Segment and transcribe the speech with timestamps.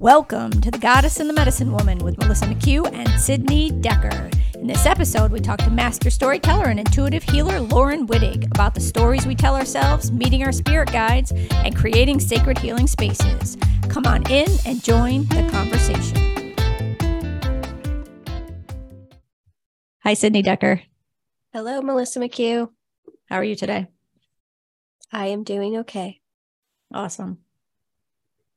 [0.00, 4.28] Welcome to The Goddess and the Medicine Woman with Melissa McHugh and Sydney Decker.
[4.56, 8.80] In this episode, we talk to master storyteller and intuitive healer Laurin Wittig about the
[8.80, 13.56] stories we tell ourselves, meeting our spirit guides, and creating sacred healing spaces.
[13.88, 16.54] Come on in and join the conversation.
[20.00, 20.82] Hi, Sydney Decker.
[21.52, 22.68] Hello, Melissa McHugh.
[23.26, 23.86] How are you today?
[25.12, 26.20] I am doing okay.
[26.92, 27.38] Awesome.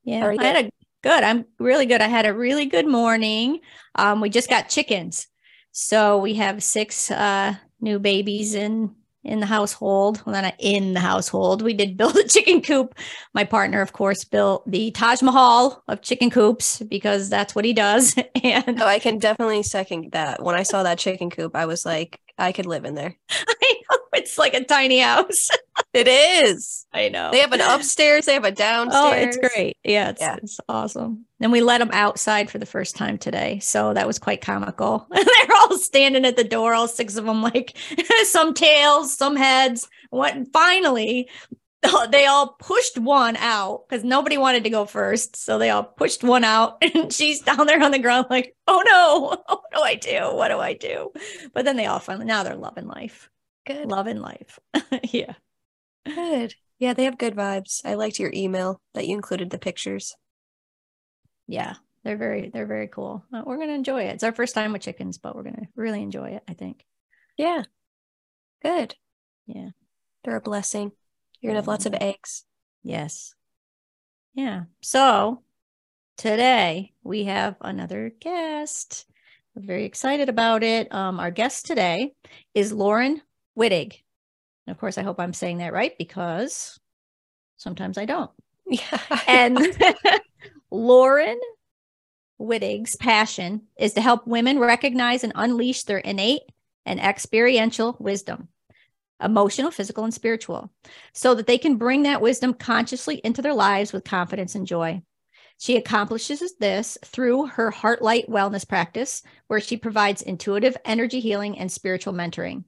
[0.02, 0.70] Yeah, I had a
[1.02, 1.22] good.
[1.22, 2.00] I'm really good.
[2.00, 3.60] I had a really good morning.
[3.94, 5.26] Um, we just got chickens,
[5.72, 10.22] so we have six uh, new babies in in the household.
[10.24, 11.62] Well, not in the household.
[11.62, 12.94] We did build a chicken coop.
[13.34, 17.72] My partner, of course, built the Taj Mahal of chicken coops because that's what he
[17.72, 18.14] does.
[18.42, 20.42] and oh, I can definitely second that.
[20.42, 23.16] When I saw that chicken coop, I was like, I could live in there.
[23.30, 25.48] I know it's like a tiny house.
[25.94, 26.86] it is.
[26.92, 27.30] I know.
[27.30, 28.98] They have an upstairs, they have a downstairs.
[28.98, 29.76] Oh, it's great.
[29.84, 30.36] Yeah, it's, yeah.
[30.42, 31.24] it's awesome.
[31.40, 33.58] And we let them outside for the first time today.
[33.60, 35.06] So that was quite comical.
[35.14, 37.76] They're all standing at the door, all six of them, like
[38.24, 39.88] some tails, some heads.
[40.10, 41.28] What finally
[42.10, 45.36] they all pushed one out because nobody wanted to go first.
[45.36, 48.82] So they all pushed one out, and she's down there on the ground, like, oh
[48.84, 50.34] no, what do I do?
[50.34, 51.12] What do I do?
[51.54, 53.30] But then they all finally, now they're loving life.
[53.66, 53.86] Good.
[53.86, 54.58] Loving life.
[55.04, 55.34] yeah.
[56.04, 56.54] Good.
[56.78, 57.80] Yeah, they have good vibes.
[57.84, 60.14] I liked your email that you included the pictures.
[61.46, 61.74] Yeah,
[62.04, 63.24] they're very, they're very cool.
[63.32, 64.14] Uh, we're going to enjoy it.
[64.14, 66.84] It's our first time with chickens, but we're going to really enjoy it, I think.
[67.36, 67.64] Yeah.
[68.62, 68.94] Good.
[69.46, 69.70] Yeah.
[70.24, 70.92] They're a blessing.
[71.40, 72.44] You're gonna have lots of eggs.
[72.82, 73.34] Yes.
[74.34, 74.64] Yeah.
[74.82, 75.42] So
[76.16, 79.06] today we have another guest.
[79.54, 80.92] We're very excited about it.
[80.92, 82.12] Um, our guest today
[82.54, 83.22] is Laurin
[83.56, 84.02] Wittig.
[84.68, 86.78] And of course, I hope I'm saying that right because
[87.56, 88.30] sometimes I don't.
[88.66, 89.00] Yeah.
[89.26, 89.58] and
[90.70, 91.40] Laurin
[92.36, 96.42] Wittig's passion is to help women recognize and unleash their innate
[96.84, 98.48] and experiential wisdom
[99.22, 100.70] emotional, physical, and spiritual,
[101.14, 105.00] so that they can bring that wisdom consciously into their lives with confidence and joy.
[105.58, 111.72] She accomplishes this through her Heartlight Wellness practice, where she provides intuitive energy healing and
[111.72, 112.64] spiritual mentoring,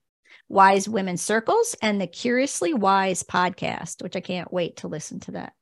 [0.50, 5.31] Wise Women Circles, and the Curiously Wise podcast, which I can't wait to listen to
[5.33, 5.55] that.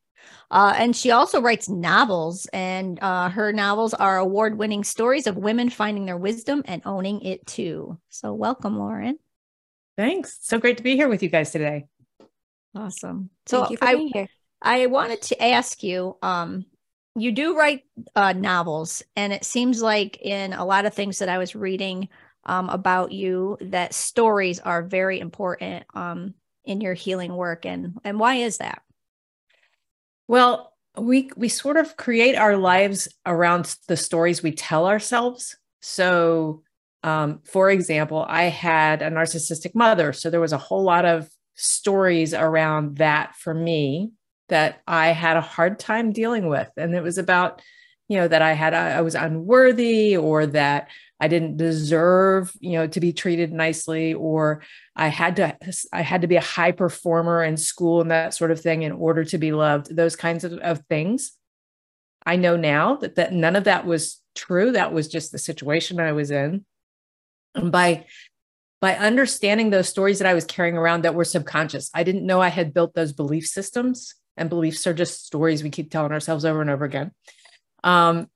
[0.50, 5.36] Uh, and she also writes novels, and uh, her novels are award winning stories of
[5.36, 7.98] women finding their wisdom and owning it too.
[8.08, 9.18] So, welcome, Laurin.
[9.98, 10.38] Thanks.
[10.40, 11.86] So great to be here with you guys today.
[12.74, 13.30] Awesome.
[13.46, 14.28] So I,
[14.62, 16.64] I wanted to ask you, um,
[17.16, 17.82] you do write
[18.14, 22.08] uh, novels, and it seems like in a lot of things that I was reading
[22.48, 27.64] um, about you, that stories are very important um, in your healing work.
[27.66, 28.82] And and why is that?
[30.26, 35.56] Well, we we sort of create our lives around the stories we tell ourselves.
[35.80, 36.62] So
[37.04, 40.12] um, for example, I had a narcissistic mother.
[40.12, 44.12] So there was a whole lot of stories around that for me
[44.48, 46.70] that I had a hard time dealing with.
[46.76, 47.62] And it was about,
[48.08, 50.88] you know, that I had, I was unworthy or that
[51.20, 54.62] I didn't deserve, you know, to be treated nicely or
[54.94, 55.56] I had to,
[55.92, 58.92] I had to be a high performer in school and that sort of thing in
[58.92, 61.32] order to be loved, those kinds of, of things.
[62.24, 64.72] I know now that, that none of that was true.
[64.72, 66.64] That was just the situation I was in
[67.54, 68.06] And by
[68.80, 71.90] by understanding those stories that I was carrying around that were subconscious.
[71.94, 75.70] I didn't know I had built those belief systems, and beliefs are just stories we
[75.70, 77.10] keep telling ourselves over and over again.
[77.82, 78.28] Um,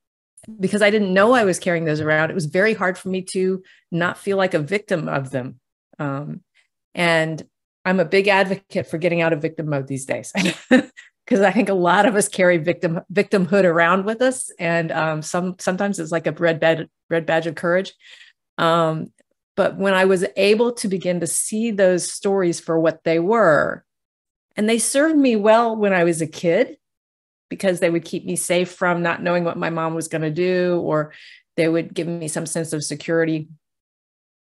[0.58, 3.22] because I didn't know I was carrying those around, it was very hard for me
[3.22, 5.60] to not feel like a victim of them.
[5.98, 6.40] Um,
[6.94, 7.42] and
[7.84, 10.32] I'm a big advocate for getting out of victim mode these days.
[11.24, 15.22] because I think a lot of us carry victim victimhood around with us, and um,
[15.22, 17.92] some sometimes it's like a red badge red badge of courage.
[18.58, 19.12] Um,
[19.56, 23.84] but when I was able to begin to see those stories for what they were,
[24.56, 26.76] and they served me well when I was a kid
[27.52, 30.30] because they would keep me safe from not knowing what my mom was going to
[30.30, 31.12] do, or
[31.58, 33.48] they would give me some sense of security.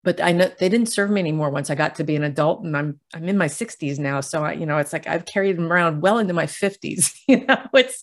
[0.05, 2.63] But I know they didn't serve me anymore once I got to be an adult,
[2.63, 4.21] and I'm I'm in my 60s now.
[4.21, 7.15] So I, you know, it's like I've carried them around well into my 50s.
[7.27, 8.03] You know, it's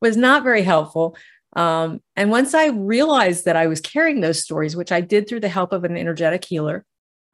[0.00, 1.16] was not very helpful.
[1.54, 5.40] Um, and once I realized that I was carrying those stories, which I did through
[5.40, 6.84] the help of an energetic healer,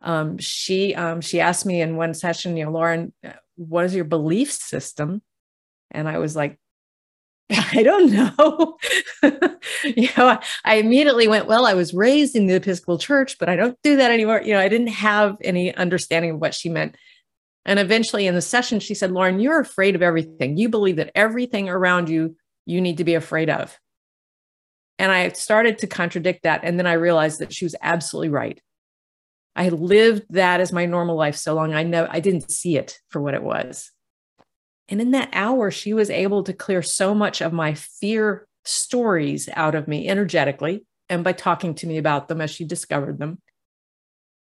[0.02, 3.14] um, she um, she asked me in one session, you know, Laurin,
[3.56, 5.22] what is your belief system?
[5.90, 6.58] And I was like,
[7.72, 8.78] I don't know.
[9.84, 13.56] you know, I, immediately went, well, I was raised in the Episcopal Church, but I
[13.56, 14.42] don't do that anymore.
[14.42, 16.96] You know, I didn't have any understanding of what she meant.
[17.64, 20.56] And eventually in the session, she said, Laurin, you're afraid of everything.
[20.56, 23.78] You believe that everything around you, you need to be afraid of.
[24.98, 26.60] And I started to contradict that.
[26.64, 28.60] And then I realized that she was absolutely right.
[29.54, 31.74] I had lived that as my normal life so long.
[31.74, 33.90] I know I didn't see it for what it was.
[34.92, 39.48] And in that hour, she was able to clear so much of my fear stories
[39.54, 43.38] out of me energetically and by talking to me about them as she discovered them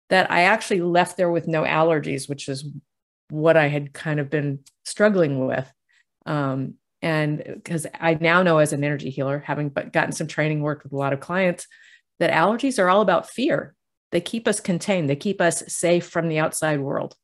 [0.09, 2.65] that I actually left there with no allergies, which is
[3.29, 5.71] what I had kind of been struggling with.
[6.25, 10.83] Um, and because I now know as an energy healer, having gotten some training, worked
[10.83, 11.65] with a lot of clients,
[12.19, 13.73] that allergies are all about fear.
[14.11, 17.15] They keep us contained, they keep us safe from the outside world.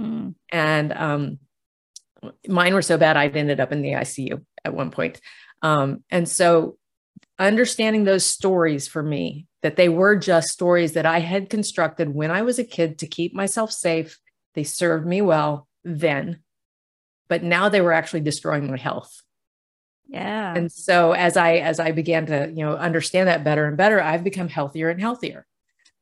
[0.00, 0.36] Mm.
[0.52, 1.38] And um,
[2.46, 5.20] mine were so bad, I ended up in the ICU at one point.
[5.62, 6.76] Um, and so
[7.38, 12.30] understanding those stories for me, that they were just stories that I had constructed when
[12.30, 14.18] I was a kid to keep myself safe.
[14.54, 16.40] They served me well then,
[17.28, 19.22] but now they were actually destroying my health.
[20.08, 20.54] Yeah.
[20.54, 24.00] And so as I as I began to, you know, understand that better and better,
[24.00, 25.46] I've become healthier and healthier.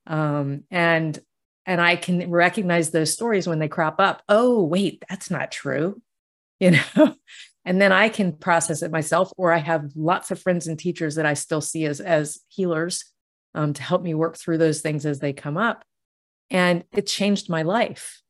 [0.06, 1.18] Um, and
[1.64, 4.22] and I can recognize those stories when they crop up.
[4.28, 6.00] Oh, wait, that's not true.
[6.60, 7.14] You know,
[7.66, 11.16] and then I can process it myself, or I have lots of friends and teachers
[11.16, 13.04] that I still see as as healers
[13.54, 15.84] um, to help me work through those things as they come up,
[16.48, 18.22] and it changed my life.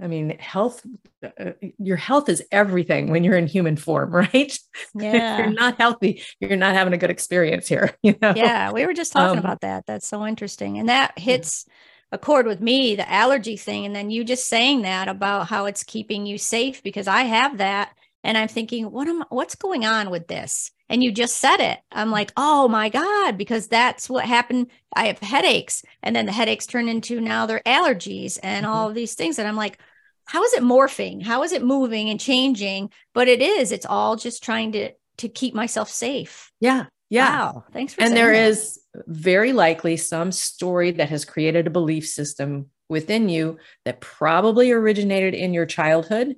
[0.00, 0.86] I mean, health,
[1.22, 4.58] uh, your health is everything when you're in human form, right?
[4.94, 5.34] Yeah.
[5.34, 7.94] if you're not healthy, you're not having a good experience here.
[8.02, 8.32] You know?
[8.34, 8.72] Yeah.
[8.72, 9.84] We were just talking um, about that.
[9.86, 10.78] That's so interesting.
[10.78, 11.70] And that hits a
[12.18, 13.86] chord with me, the allergy thing.
[13.86, 17.58] And then you just saying that about how it's keeping you safe because I have
[17.58, 17.92] that
[18.24, 21.78] and i'm thinking what am what's going on with this and you just said it
[21.90, 26.32] i'm like oh my god because that's what happened i have headaches and then the
[26.32, 28.74] headaches turn into now they're allergies and mm-hmm.
[28.74, 29.78] all of these things and i'm like
[30.24, 34.16] how is it morphing how is it moving and changing but it is it's all
[34.16, 38.48] just trying to to keep myself safe yeah yeah wow thanks for and there that.
[38.48, 44.70] is very likely some story that has created a belief system within you that probably
[44.70, 46.36] originated in your childhood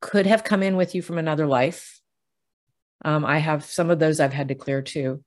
[0.00, 2.00] could have come in with you from another life.
[3.04, 5.22] Um, I have some of those I've had to clear too.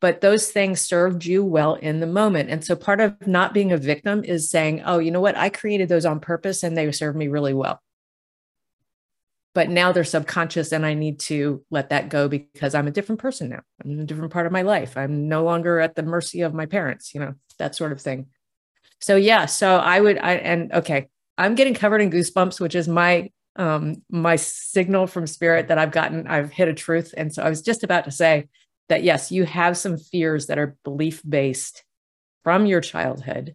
[0.00, 2.50] But those things served you well in the moment.
[2.50, 5.36] And so part of not being a victim is saying, oh, you know what?
[5.36, 7.80] I created those on purpose and they served me really well.
[9.54, 13.20] But now they're subconscious and I need to let that go because I'm a different
[13.20, 13.60] person now.
[13.84, 14.96] I'm in a different part of my life.
[14.96, 18.28] I'm no longer at the mercy of my parents, you know, that sort of thing.
[19.00, 19.44] So, yeah.
[19.46, 24.02] So I would, I, and okay, I'm getting covered in goosebumps, which is my um,
[24.08, 27.12] my signal from spirit that I've gotten, I've hit a truth.
[27.16, 28.48] And so I was just about to say
[28.88, 31.84] that, yes, you have some fears that are belief based
[32.44, 33.54] from your childhood.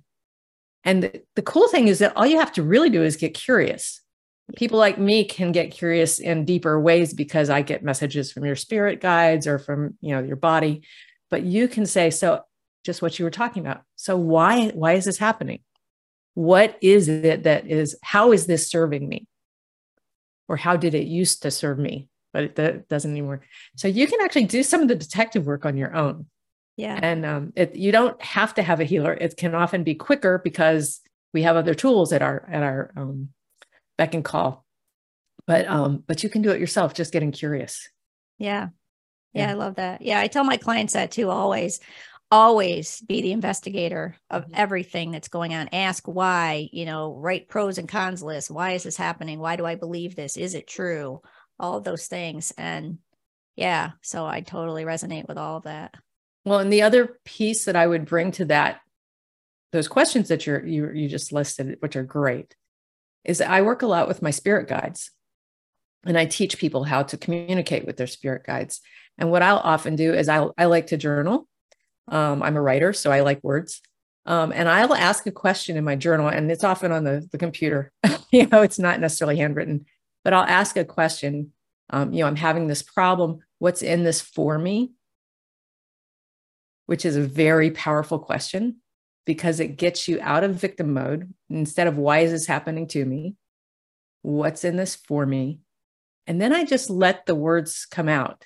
[0.84, 3.34] And the, the cool thing is that all you have to really do is get
[3.34, 4.02] curious.
[4.56, 8.56] People like me can get curious in deeper ways because I get messages from your
[8.56, 10.84] spirit guides or from, you know, your body.
[11.30, 12.44] But you can say, so
[12.86, 13.82] just what you were talking about.
[13.98, 15.60] So why why is this happening?
[16.34, 19.28] What is it that is how is this serving me?
[20.48, 23.42] or how did it used to serve me but it doesn't anymore
[23.76, 26.26] so you can actually do some of the detective work on your own
[26.76, 29.96] yeah and um, it, you don't have to have a healer it can often be
[29.96, 31.02] quicker because
[31.34, 33.30] we have other tools at our at our um,
[33.98, 34.66] beck and call.
[35.46, 37.90] But um but you can do it yourself just getting curious.
[38.38, 38.70] Yeah.
[39.34, 39.52] Yeah, yeah.
[39.52, 40.02] I love that.
[40.02, 41.80] Yeah, I tell my clients that too always
[42.30, 44.54] always be the investigator of mm-hmm.
[44.56, 45.70] everything that's going on.
[45.72, 48.52] Ask why you know write pros and cons list.
[48.52, 49.40] Why is this happening?
[49.40, 50.38] Why do i believe this?
[50.38, 51.22] Is it true?
[51.60, 52.52] All of those things.
[52.58, 53.00] And
[53.56, 55.96] yeah so i totally resonate with all of that.
[56.46, 58.82] Well and the other piece that i would bring to that
[59.72, 62.56] those questions that you're you, you just listed which are great
[63.24, 65.12] is i work a lot with my spirit guides
[66.06, 68.82] and i teach people how to communicate with their spirit guides
[69.18, 71.48] and what i'll often do is i i like to journal
[72.10, 73.82] um, I'm a writer, so I like words.
[74.26, 77.38] Um, and I'll ask a question in my journal, and it's often on the, the
[77.38, 77.92] computer.
[78.32, 79.86] you know, it's not necessarily handwritten,
[80.24, 81.54] but I'll ask a question.
[81.90, 83.40] Um, you know, I'm having this problem.
[83.60, 84.92] What's in this for me?
[86.86, 88.78] Which is a very powerful question
[89.28, 93.06] because it gets you out of victim mode instead of why is this happening to
[93.06, 93.36] me?
[94.24, 95.60] What's in this for me?
[96.26, 98.46] And then I just let the words come out.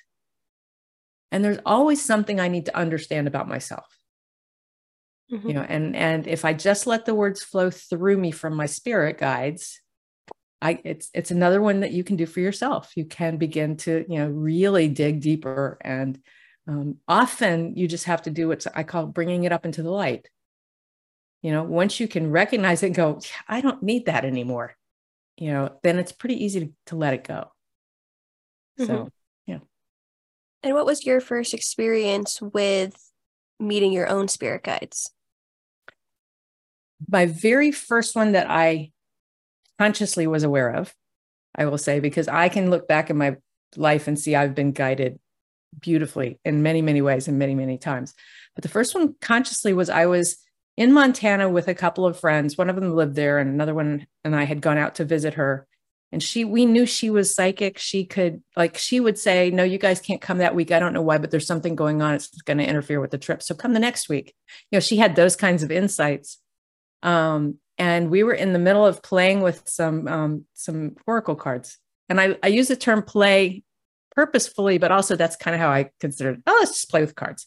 [1.30, 3.86] And there's always something I need to understand about myself.
[5.32, 5.48] Mm-hmm.
[5.48, 8.66] You know, and and if I just let the words flow through me from my
[8.66, 9.80] spirit guides,
[10.60, 12.92] I it's it's another one that you can do for yourself.
[12.96, 16.20] You can begin to, you know, really dig deeper and
[16.68, 19.90] um, often you just have to do what I call bringing it up into the
[19.90, 20.28] light.
[21.42, 24.76] You know, once you can recognize it and go, I don't need that anymore,
[25.36, 27.50] you know, then it's pretty easy to, to let it go.
[28.78, 28.86] Mm-hmm.
[28.86, 29.10] So
[30.62, 32.94] And what was your first experience with
[33.58, 35.10] meeting your own spirit guides?
[37.08, 38.92] My very first one that I
[39.78, 40.94] consciously was aware of,
[41.56, 43.36] I will say, because I can look back in my
[43.76, 45.18] life and see I've been guided
[45.80, 48.14] beautifully in many, many ways and many, many times.
[48.54, 50.36] But the first one consciously was I was
[50.76, 52.56] in Montana with a couple of friends.
[52.56, 55.34] One of them lived there, and another one and I had gone out to visit
[55.34, 55.66] her.
[56.10, 57.78] And she, we knew she was psychic.
[57.78, 60.70] She could, like, she would say, No, you guys can't come that week.
[60.70, 62.14] I don't know why, but there's something going on.
[62.14, 63.42] It's going to interfere with the trip.
[63.42, 64.34] So come the next week.
[64.70, 66.38] You know, she had those kinds of insights.
[67.02, 71.78] Um, and we were in the middle of playing with some um, some oracle cards.
[72.08, 73.62] And I, I use the term play
[74.14, 77.46] purposefully, but also that's kind of how I considered, oh, let's just play with cards.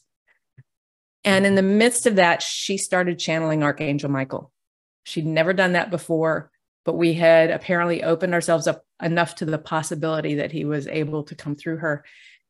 [1.26, 4.52] And in the midst of that, she started channeling Archangel Michael.
[5.04, 6.52] She'd never done that before,
[6.86, 11.24] but we had apparently opened ourselves up enough to the possibility that he was able
[11.24, 12.06] to come through her.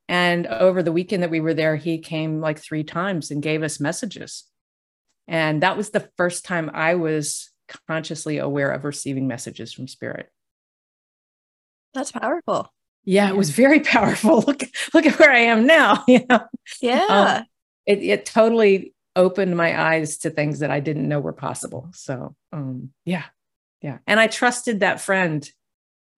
[0.09, 3.63] And over the weekend that we were there, he came like three times and gave
[3.63, 4.43] us messages.
[5.27, 7.49] And that was the first time I was
[7.87, 10.29] consciously aware of receiving messages from spirit.
[11.93, 12.71] That's powerful.
[13.05, 14.41] Yeah, it was very powerful.
[14.41, 14.63] Look,
[14.93, 16.03] look at where I am now.
[16.07, 16.41] You know?
[16.81, 17.37] Yeah.
[17.39, 17.45] Um,
[17.85, 21.89] it, it totally opened my eyes to things that I didn't know were possible.
[21.93, 23.23] So, um, yeah,
[23.81, 23.99] yeah.
[24.07, 25.49] And I trusted that friend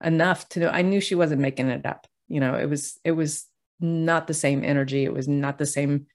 [0.04, 2.08] enough to know I knew she wasn't making it up.
[2.28, 3.46] You know, it was, it was
[3.80, 5.04] not the same energy.
[5.04, 6.08] It was not the same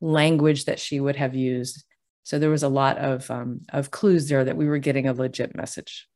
[0.00, 1.84] language that she would have used.
[2.22, 5.12] So there was a lot of, um, of clues there that we were getting a
[5.12, 6.06] legit message.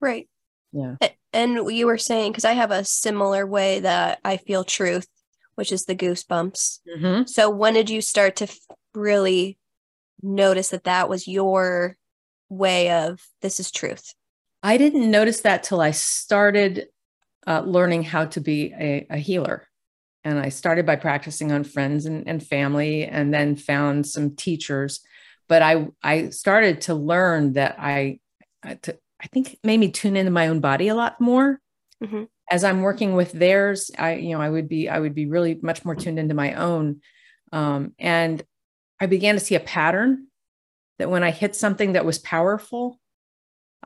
[0.00, 0.28] Right.
[0.72, 0.96] Yeah.
[1.32, 5.06] And you were saying, because I have a similar way that I feel truth,
[5.60, 6.78] which is the goosebumps.
[6.88, 7.26] Mm-hmm.
[7.26, 8.48] So when did you start to
[8.94, 9.58] really
[10.22, 11.98] notice that that was your
[12.48, 14.14] way of this is truth?
[14.62, 16.86] I didn't notice that till I started
[17.46, 19.68] uh, learning how to be a, a, healer.
[20.24, 25.00] And I started by practicing on friends and, and family, and then found some teachers.
[25.46, 28.20] But I I started to learn that I
[28.82, 31.60] to, I think made me tune into my own body a lot more.
[32.02, 32.24] Mm-hmm.
[32.50, 35.58] As I'm working with theirs, I, you know, I would be, I would be really
[35.62, 37.00] much more tuned into my own.
[37.52, 38.42] Um, and
[39.00, 40.26] I began to see a pattern
[40.98, 43.00] that when I hit something that was powerful,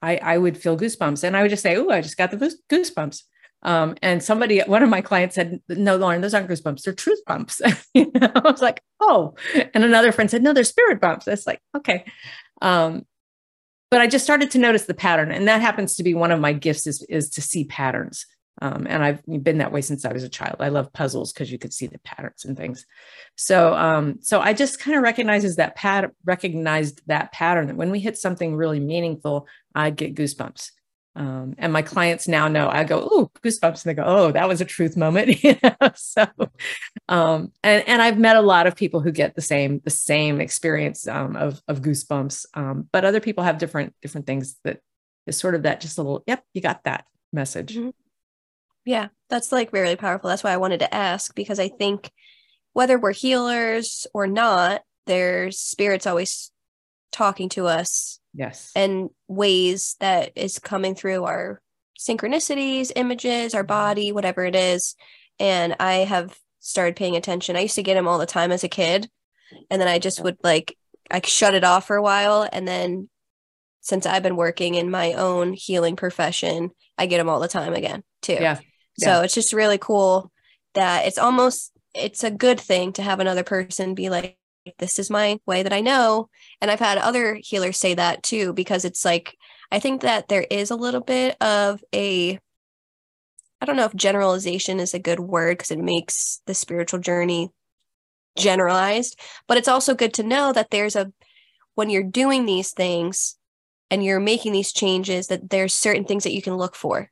[0.02, 1.25] I, I would feel goosebumps.
[1.25, 3.23] And I would just say, Oh, I just got the goosebumps.
[3.62, 7.21] Um, and somebody, one of my clients said, No, Laurin, those aren't goosebumps, they're truth
[7.26, 7.62] bumps.
[7.94, 8.30] you know?
[8.35, 9.35] I was like, Oh.
[9.73, 11.28] And another friend said, No, they're spirit bumps.
[11.28, 12.04] It's like, okay.
[12.61, 13.06] Um,
[13.90, 15.30] but I just started to notice the pattern.
[15.30, 18.26] And that happens to be one of my gifts is, is to see patterns.
[18.63, 20.57] Um, and I've been that way since I was a child.
[20.61, 22.87] I love puzzles because you could see the patterns and things.
[23.37, 27.91] So, um, so I just kind of recognizes that pat recognized that pattern that when
[27.91, 30.71] we hit something really meaningful, I get goosebumps.
[31.17, 33.85] Um, and my clients now know I go, oh, goosebumps.
[33.85, 35.39] And they go, oh, that was a truth moment.
[35.97, 36.27] So,
[37.09, 40.41] um, and, and I've met a lot of people who get the same, the same
[40.41, 42.47] experience, um, of, of goosebumps.
[42.55, 44.81] Um, but other people have different, different things that
[45.27, 47.77] is sort of that just a little, yep, you got that message.
[47.77, 47.91] Mm-hmm.
[48.85, 49.09] Yeah.
[49.31, 50.29] That's like really powerful.
[50.29, 52.11] That's why I wanted to ask, because I think
[52.73, 56.50] whether we're healers or not, there's spirits always
[57.12, 61.61] talking to us yes and ways that is coming through our
[61.99, 64.97] synchronicities images our body whatever it is
[65.38, 68.64] and i have started paying attention i used to get them all the time as
[68.64, 69.09] a kid
[69.71, 70.76] and then i just would like
[71.09, 73.09] i shut it off for a while and then
[73.81, 77.75] since i've been working in my own healing profession i get them all the time
[77.75, 78.59] again too yeah,
[78.97, 80.31] so it's just really cool
[80.75, 84.39] that it's almost it's a good thing to have another person be like
[84.79, 86.29] this is my way that I know.
[86.61, 89.37] And I've had other healers say that too, because it's like,
[89.71, 92.39] I think that there is a little bit of a,
[93.61, 97.51] I don't know if generalization is a good word because it makes the spiritual journey
[98.37, 101.13] generalized, but it's also good to know that there's a,
[101.75, 103.37] when you're doing these things
[103.91, 107.11] and you're making these changes, that there's certain things that you can look for,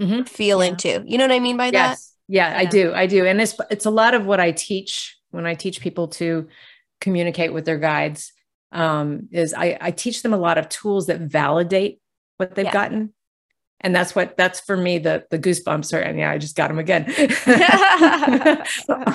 [0.00, 0.22] mm-hmm.
[0.22, 0.70] feel yeah.
[0.70, 1.04] into.
[1.06, 1.72] You know what I mean by yes.
[1.72, 2.32] that?
[2.32, 2.92] Yeah, yeah, I do.
[2.94, 3.26] I do.
[3.26, 6.48] And it's, it's a lot of what I teach when I teach people to
[7.00, 8.32] communicate with their guides
[8.72, 12.00] um, is I, I, teach them a lot of tools that validate
[12.36, 12.72] what they've yeah.
[12.72, 13.12] gotten.
[13.80, 16.68] And that's what that's for me the the goosebumps are and yeah I just got
[16.68, 17.04] them again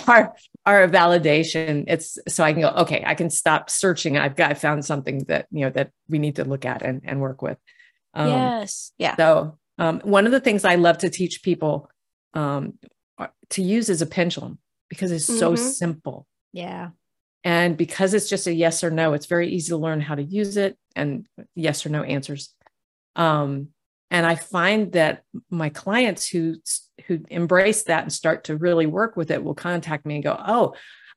[0.08, 0.36] are
[0.68, 4.52] are a validation it's so I can go okay I can stop searching I've got
[4.52, 7.42] I found something that you know that we need to look at and, and work
[7.42, 7.58] with
[8.14, 11.90] um, yes yeah so um, one of the things I love to teach people
[12.34, 12.78] um,
[13.50, 14.60] to use is a pendulum
[14.90, 15.40] because it's mm-hmm.
[15.40, 16.90] so simple yeah
[17.44, 20.24] and because it's just a yes or no, it's very easy to learn how to
[20.24, 22.54] use it and yes or no answers.
[23.16, 23.70] Um,
[24.12, 26.56] And I find that my clients who
[27.08, 30.36] who embrace that and start to really work with it will contact me and go,
[30.38, 30.76] "Oh,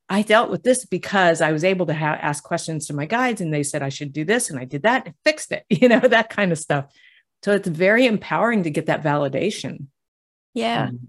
[0.08, 3.40] I dealt with this because I was able to ha- ask questions to my guides
[3.40, 5.88] and they said I should do this and I did that and fixed it, you
[5.88, 6.86] know, that kind of stuff.
[7.44, 9.88] So it's very empowering to get that validation.
[10.54, 10.84] Yeah.
[10.84, 11.08] Um,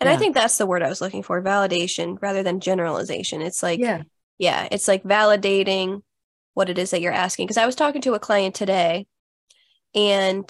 [0.00, 0.14] and yeah.
[0.14, 3.42] I think that's the word I was looking for validation rather than generalization.
[3.42, 4.04] It's like, yeah,
[4.38, 6.00] yeah it's like validating
[6.54, 7.46] what it is that you're asking.
[7.46, 9.06] Because I was talking to a client today
[9.94, 10.48] and,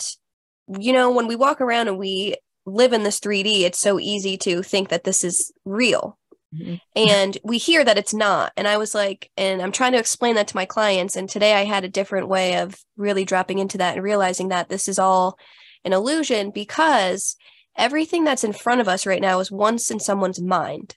[0.78, 4.36] you know, when we walk around and we live in this 3D, it's so easy
[4.36, 6.17] to think that this is real
[6.54, 6.76] Mm-hmm.
[6.96, 8.52] And we hear that it's not.
[8.56, 11.16] And I was like, and I'm trying to explain that to my clients.
[11.16, 14.68] And today I had a different way of really dropping into that and realizing that
[14.68, 15.38] this is all
[15.84, 17.36] an illusion because
[17.76, 20.96] everything that's in front of us right now is once in someone's mind.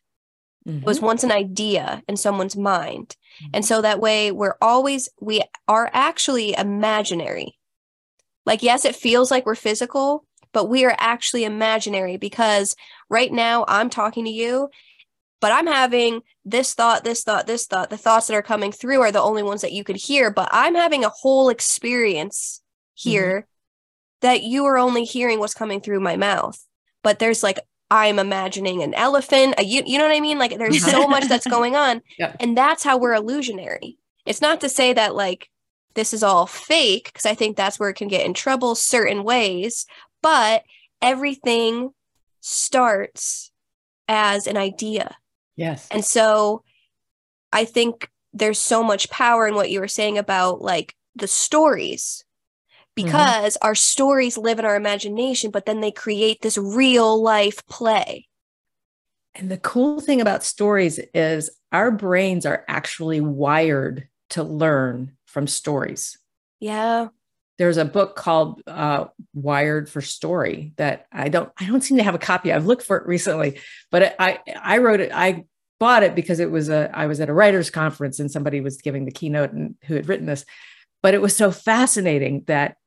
[0.68, 0.86] Mm-hmm.
[0.86, 3.16] was once an idea in someone's mind.
[3.42, 3.50] Mm-hmm.
[3.56, 7.58] And so that way we're always, we are actually imaginary.
[8.46, 12.76] Like, yes, it feels like we're physical, but we are actually imaginary because
[13.10, 14.70] right now I'm talking to you
[15.42, 17.90] but I'm having this thought, this thought, this thought.
[17.90, 20.48] The thoughts that are coming through are the only ones that you could hear, but
[20.52, 22.62] I'm having a whole experience
[22.94, 24.28] here mm-hmm.
[24.28, 26.64] that you are only hearing what's coming through my mouth.
[27.04, 30.40] But there's like, I'm imagining an elephant, a, you, you know what I mean?
[30.40, 32.02] Like, there's so much that's going on.
[32.18, 32.36] Yeah.
[32.40, 33.98] And that's how we're illusionary.
[34.26, 35.50] It's not to say that, like,
[35.96, 39.24] this is all fake, because I think that's where it can get in trouble certain
[39.24, 39.88] ways,
[40.22, 40.64] but
[41.02, 41.90] everything
[42.42, 43.52] starts
[44.08, 45.16] as an idea
[45.56, 45.88] Yes.
[45.92, 46.64] And so
[47.52, 52.24] I think there's so much power in what you were saying about like the stories
[52.96, 53.68] because mm-hmm.
[53.68, 58.28] our stories live in our imagination, but then they create this real life play.
[59.36, 65.48] And the cool thing about stories is our brains are actually wired to learn from
[65.48, 66.18] stories.
[66.60, 67.08] Yeah.
[67.62, 72.04] There's a book called uh, Wired for Story that I don't I don't seem to
[72.04, 72.52] have a copy.
[72.52, 73.60] I've looked for it recently,
[73.92, 75.12] but I I wrote it.
[75.14, 75.46] I
[75.80, 78.82] bought it because it was a I was at a writers conference and somebody was
[78.82, 80.44] giving the keynote and who had written this.
[81.04, 82.78] But it was so fascinating that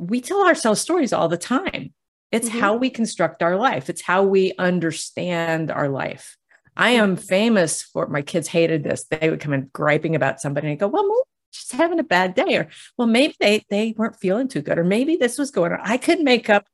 [0.00, 1.94] we tell ourselves stories all the time.
[2.32, 2.58] It's mm-hmm.
[2.58, 3.88] how we construct our life.
[3.88, 6.36] It's how we understand our life.
[6.76, 9.04] I am famous for my kids hated this.
[9.04, 11.06] They would come in griping about somebody and go, "Well,
[11.52, 14.84] just having a bad day," or "Well, maybe they they weren't feeling too good," or
[14.84, 15.80] maybe this was going on.
[15.82, 16.66] I could make up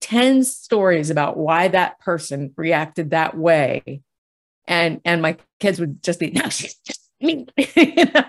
[0.00, 4.02] ten stories about why that person reacted that way
[4.66, 8.24] and and my kids would just be no she's just me you know?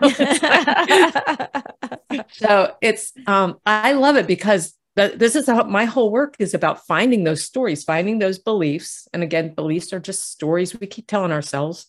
[2.31, 6.85] so it's um i love it because this is how my whole work is about
[6.85, 11.31] finding those stories finding those beliefs and again beliefs are just stories we keep telling
[11.31, 11.87] ourselves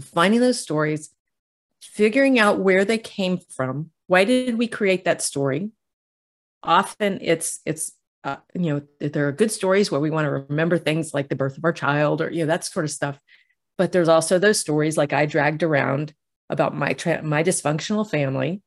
[0.00, 1.10] finding those stories
[1.80, 5.70] figuring out where they came from why did we create that story
[6.62, 7.92] often it's it's
[8.26, 11.36] uh, you know, there are good stories where we want to remember things like the
[11.36, 13.20] birth of our child or, you know, that sort of stuff.
[13.78, 16.12] But there's also those stories like I dragged around
[16.50, 18.62] about my, tra- my dysfunctional family.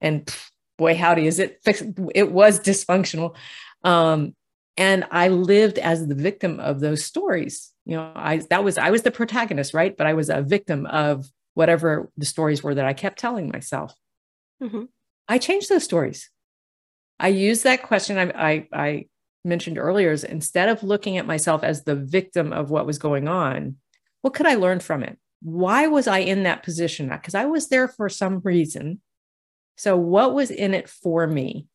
[0.00, 1.82] And pff, boy, howdy, is it fixed?
[2.14, 3.34] It was dysfunctional.
[3.82, 4.36] Um,
[4.76, 7.72] and I lived as the victim of those stories.
[7.86, 9.96] You know, I, that was, I was the protagonist, right?
[9.96, 13.94] But I was a victim of whatever the stories were that I kept telling myself.
[14.62, 14.84] Mm-hmm.
[15.28, 16.30] I changed those stories.
[17.18, 19.06] I use that question I, I, I
[19.44, 23.28] mentioned earlier is instead of looking at myself as the victim of what was going
[23.28, 23.76] on,
[24.22, 25.18] what could I learn from it?
[25.42, 27.08] Why was I in that position?
[27.08, 29.00] Because I was there for some reason.
[29.76, 31.66] So, what was in it for me?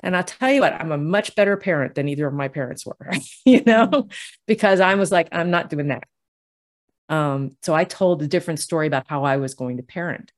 [0.00, 2.86] And I'll tell you what, I'm a much better parent than either of my parents
[2.86, 2.96] were,
[3.44, 4.08] you know,
[4.46, 6.04] because I was like, I'm not doing that.
[7.08, 10.32] Um, so I told a different story about how I was going to parent.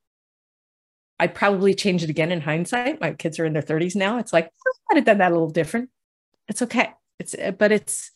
[1.19, 3.01] I'd probably change it again in hindsight.
[3.01, 4.19] My kids are in their 30s now.
[4.19, 5.91] It's like, I might have done that a little different.
[6.49, 6.93] It's okay.
[7.19, 8.13] It's, but it's,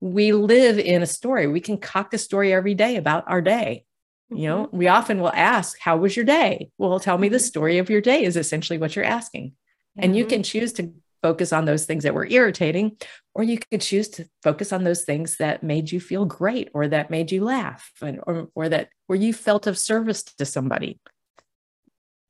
[0.00, 1.46] we live in a story.
[1.46, 3.84] We can concoct a story every day about our day.
[4.32, 4.42] Mm-hmm.
[4.42, 4.76] You know, mm-hmm.
[4.76, 6.70] we often will ask, How was your day?
[6.78, 7.44] Well, tell me the mm-hmm.
[7.44, 9.50] story of your day, is essentially what you're asking.
[9.50, 10.04] Mm-hmm.
[10.04, 10.92] And you can choose to
[11.22, 12.96] focus on those things that were irritating,
[13.36, 16.88] or you could choose to focus on those things that made you feel great or
[16.88, 20.98] that made you laugh and, or, or that where you felt of service to somebody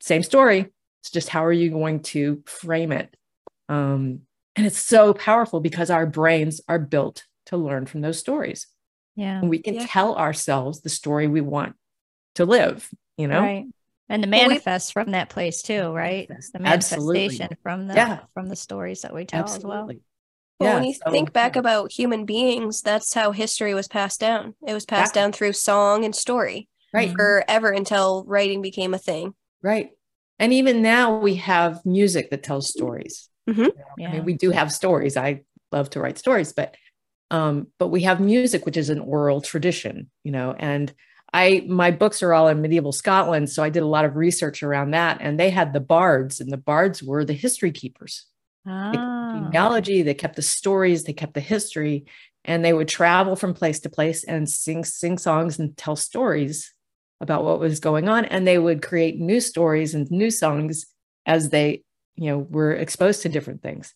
[0.01, 0.73] same story.
[1.03, 3.15] It's just how are you going to frame it?
[3.69, 4.21] Um,
[4.55, 8.67] and it's so powerful because our brains are built to learn from those stories.
[9.15, 9.39] Yeah.
[9.39, 9.87] And we can yeah.
[9.87, 11.75] tell ourselves the story we want
[12.37, 13.41] to live, you know?
[13.41, 13.67] Right.
[14.09, 16.29] And to manifest well, we, from that place too, right?
[16.29, 17.57] The manifestation absolutely.
[17.63, 18.21] from the yeah.
[18.35, 19.71] from the stories that we tell absolutely.
[19.71, 19.91] as well.
[20.59, 24.21] Well, yeah, when you so, think back about human beings, that's how history was passed
[24.21, 24.55] down.
[24.67, 27.13] It was passed down through song and story, right?
[27.13, 29.35] Forever until writing became a thing.
[29.63, 29.91] Right.
[30.39, 33.29] And even now we have music that tells stories.
[33.49, 33.71] Mhm.
[33.99, 34.09] Yeah.
[34.09, 35.17] I mean, we do have stories.
[35.17, 35.43] I
[35.73, 36.75] love to write stories, but
[37.31, 40.95] um, but we have music, which is an oral tradition, you know, and
[41.33, 44.63] I my books are all in medieval Scotland, so I did a lot of research
[44.63, 48.27] around that, and they had the bards, and the bards were the history keepers.
[48.93, 49.31] They kept the Ah.
[49.33, 52.05] genealogy, they kept the stories, they kept the history,
[52.45, 56.73] and they would travel from place to place and sing sing songs and tell stories
[57.21, 60.87] about what was going on, and they would create new stories and new songs
[61.25, 61.83] as they,
[62.17, 63.95] you know, were exposed to different things.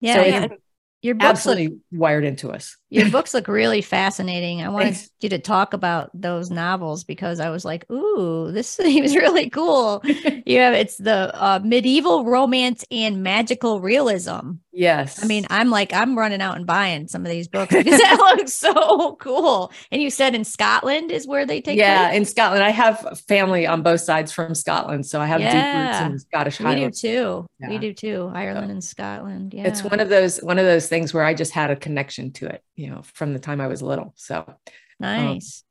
[0.00, 0.62] yeah, so it's
[1.02, 2.76] your books look absolutely wired into us.
[2.90, 4.62] Your books look really fascinating.
[4.62, 5.10] I wanted Thanks.
[5.20, 10.02] you to talk about those novels because I was like, "Ooh, this seems really cool."
[10.46, 14.52] You have it's the uh, medieval romance and magical realism.
[14.72, 17.98] yes, I mean, I'm like, I'm running out and buying some of these books because
[17.98, 19.72] that looks so cool.
[19.90, 22.16] And you said in Scotland is where they take yeah, place?
[22.18, 26.00] in Scotland, I have family on both sides from Scotland, so I have deep roots
[26.00, 27.00] in Scottish We do Highlands.
[27.00, 27.46] too.
[27.68, 28.30] We do too.
[28.32, 29.52] Ireland and Scotland.
[29.52, 29.64] Yeah.
[29.66, 32.46] It's one of those one of those things where I just had a connection to
[32.46, 34.12] it, you know, from the time I was little.
[34.16, 34.54] So
[35.00, 35.64] nice.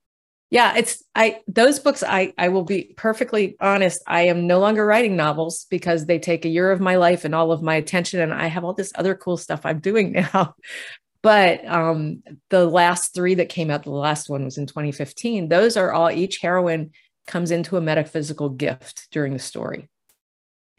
[0.49, 4.85] yeah, it's I those books I I will be perfectly honest, I am no longer
[4.85, 8.19] writing novels because they take a year of my life and all of my attention
[8.19, 10.55] and I have all this other cool stuff I'm doing now.
[11.21, 15.49] But um the last 3 that came out, the last one was in 2015.
[15.49, 16.91] Those are all each heroine
[17.27, 19.89] comes into a metaphysical gift during the story.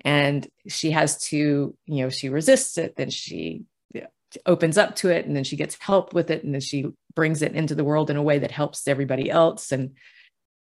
[0.05, 3.65] And she has to, you know, she resists it, then she
[4.45, 7.43] opens up to it and then she gets help with it and then she brings
[7.43, 9.73] it into the world in a way that helps everybody else.
[9.73, 9.93] And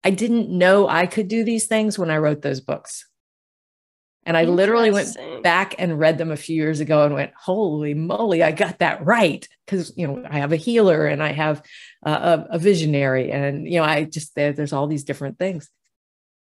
[0.05, 3.09] i didn't know i could do these things when i wrote those books.
[4.25, 7.95] And i literally went back and read them a few years ago and went holy
[7.95, 9.47] moly i got that right.
[9.67, 11.63] Because you know i have a healer and i have
[12.05, 15.69] uh, a, a visionary and you know i just there, there's all these different things.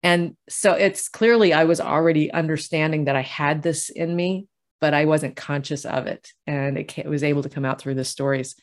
[0.03, 4.47] And so it's clearly i was already understanding that i had this in me
[4.81, 7.95] but i wasn't conscious of it and it, it was able to come out through
[7.95, 8.55] the stories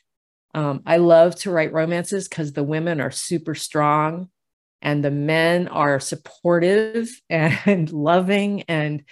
[0.54, 4.28] um, i love to write romances because the women are super strong
[4.82, 9.04] and the men are supportive and loving and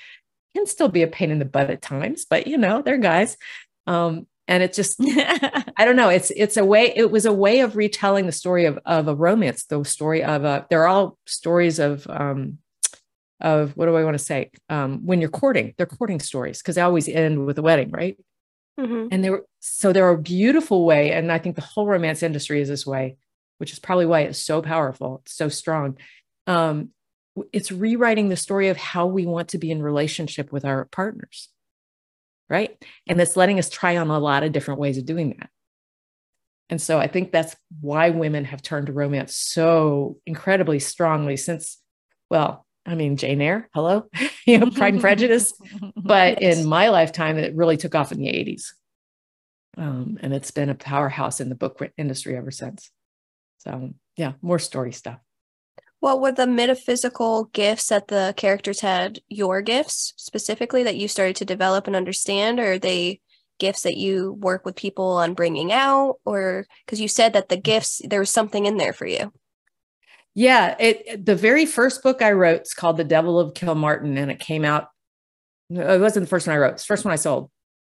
[0.54, 3.36] can still be a pain in the butt at times but you know they're guys
[3.86, 5.00] um, and it just
[5.76, 6.08] I don't know.
[6.08, 6.92] It's it's a way.
[6.94, 9.64] It was a way of retelling the story of of a romance.
[9.64, 10.66] The story of a.
[10.70, 12.58] They're all stories of um,
[13.40, 14.50] of what do I want to say?
[14.68, 18.16] Um, when you're courting, they're courting stories because they always end with a wedding, right?
[18.78, 19.08] Mhm.
[19.10, 21.12] And they were so they're a beautiful way.
[21.12, 23.16] And I think the whole romance industry is this way,
[23.58, 25.98] which is probably why it's so powerful, it's so strong.
[26.46, 26.90] Um,
[27.52, 31.50] it's rewriting the story of how we want to be in relationship with our partners
[32.48, 32.76] right?
[33.06, 35.50] And it's letting us try on a lot of different ways of doing that.
[36.68, 41.78] And so I think that's why women have turned to romance so incredibly strongly since,
[42.28, 44.08] well, I mean, Jane Eyre, hello,
[44.46, 45.52] you know, Pride and Prejudice.
[45.96, 46.58] But Yes.
[46.58, 48.66] in my lifetime, it really took off in the 80s.
[49.76, 52.90] Um, and it's been a powerhouse in the book industry ever since.
[53.58, 55.18] So, yeah, more story stuff.
[55.98, 59.18] What were the metaphysical gifts that the characters had?
[59.28, 63.20] Your gifts specifically that you started to develop and understand, or are they
[63.58, 67.56] gifts that you work with people on bringing out, or because you said that the
[67.56, 69.32] gifts there was something in there for you?
[70.38, 74.30] Yeah, it the very first book I wrote is called The Devil of Kilmartin, and
[74.30, 74.90] it came out.
[75.70, 77.50] It wasn't the first one I wrote; it's the first one I sold,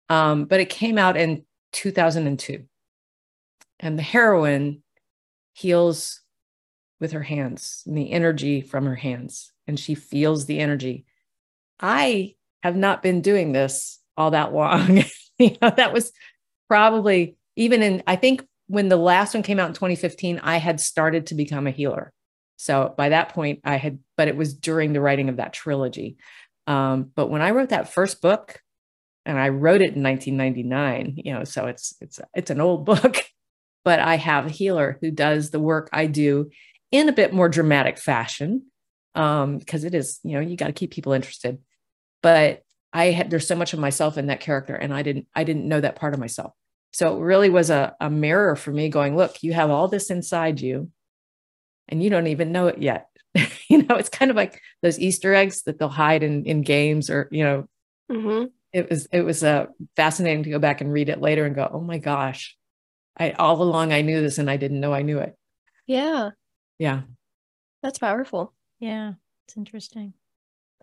[0.08, 2.64] um, but it came out in 2002.
[3.82, 4.84] And the heroine
[5.54, 6.22] heals
[7.02, 11.04] with her hands, and the energy from her hands, and she feels the energy.
[11.82, 15.04] I have not been doing this all that long.
[15.38, 16.14] you know, that was
[16.70, 18.02] probably even in.
[18.08, 21.68] I think when the last one came out in 2015, I had started to become
[21.68, 22.14] a healer.
[22.60, 26.18] So by that point, I had, but it was during the writing of that trilogy.
[26.68, 28.60] Um, but when I wrote that first book,
[29.26, 33.24] and I wrote it in 1999, you know, so it's it's it's an old book,
[33.86, 36.50] but I have a healer who does the work I do
[36.92, 38.64] in a bit more dramatic fashion,
[39.16, 41.60] um, because it is, you know, you got to keep people interested.
[42.22, 45.46] But I had there's so much of myself in that character, and I didn't I
[45.46, 46.52] didn't know that part of myself.
[46.92, 50.10] So it really was a, a mirror for me going, look, you have all this
[50.10, 50.92] inside you
[51.90, 53.08] and you don't even know it yet.
[53.70, 57.10] you know, it's kind of like those Easter eggs that they'll hide in, in games
[57.10, 57.68] or, you know,
[58.12, 58.46] Mm-hmm.
[58.74, 61.70] it was, it was uh, fascinating to go back and read it later and go,
[61.72, 62.58] oh my gosh,
[63.18, 65.36] I all along I knew this and I didn't know I knew it.
[65.86, 66.32] Yeah,
[66.80, 67.02] Yeah.
[67.84, 68.54] that's powerful.
[68.80, 69.14] yeah,
[69.48, 70.14] it's interesting.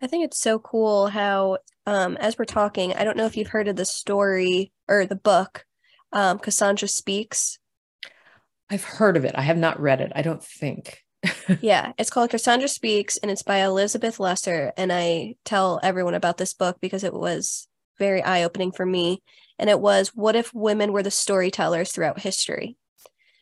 [0.00, 3.48] I think it's so cool how, um, as we're talking, I don't know if you've
[3.48, 5.64] heard of the story or the book,
[6.12, 7.58] um, Cassandra Speaks.
[8.70, 9.34] I've heard of it.
[9.36, 10.12] I have not read it.
[10.14, 11.02] I don't think.
[11.60, 14.72] yeah, it's called Cassandra Speaks and it's by Elizabeth Lesser.
[14.76, 19.22] And I tell everyone about this book because it was very eye opening for me.
[19.58, 22.76] And it was, what if women were the storytellers throughout history?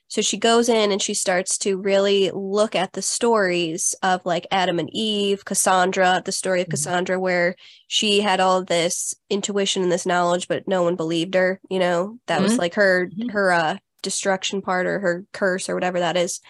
[0.06, 4.46] So she goes in and she starts to really look at the stories of like
[4.52, 6.70] Adam and Eve, Cassandra, the story of Mhm.
[6.70, 7.56] Cassandra, where
[7.88, 11.58] she had all this intuition and this knowledge, but no one believed her.
[11.68, 12.58] You know, that was Mhm.
[12.58, 13.32] like her Mhm.
[13.32, 16.40] her uh, destruction part or her curse or whatever that is.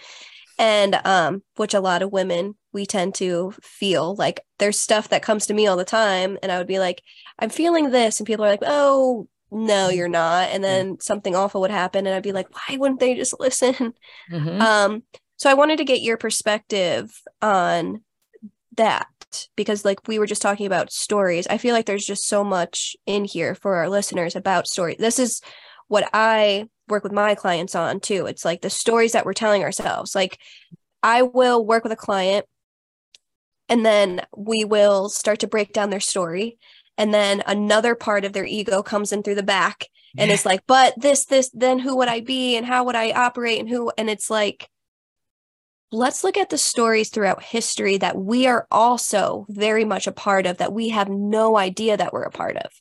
[0.59, 5.23] And um, which a lot of women we tend to feel like there's stuff that
[5.23, 7.01] comes to me all the time, and I would be like,
[7.39, 10.49] I'm feeling this, and people are like, oh no you're not.
[10.49, 13.93] And then something awful would happen and i'd be like why wouldn't they just listen?
[14.31, 14.59] Mhm.
[14.59, 15.03] um
[15.37, 18.01] so i wanted to get your perspective on
[18.75, 19.07] that
[19.55, 21.47] because like we were just talking about stories.
[21.47, 24.95] I feel like there's just so much in here for our listeners about story.
[24.97, 25.41] This is
[25.87, 28.25] what i work with my clients on too.
[28.25, 30.15] It's like the stories that we're telling ourselves.
[30.15, 30.39] Like
[31.03, 32.47] i will work with a client
[33.69, 36.57] and then we will start to break down their story.
[36.97, 40.61] And then another part of their ego comes in through the back and it's like
[40.67, 43.91] but this this then who would i be and how would i operate and who
[43.97, 44.69] and it's like
[45.91, 50.45] let's look at the stories throughout history that we are also very much a part
[50.45, 52.71] of that we have no idea that we're a part of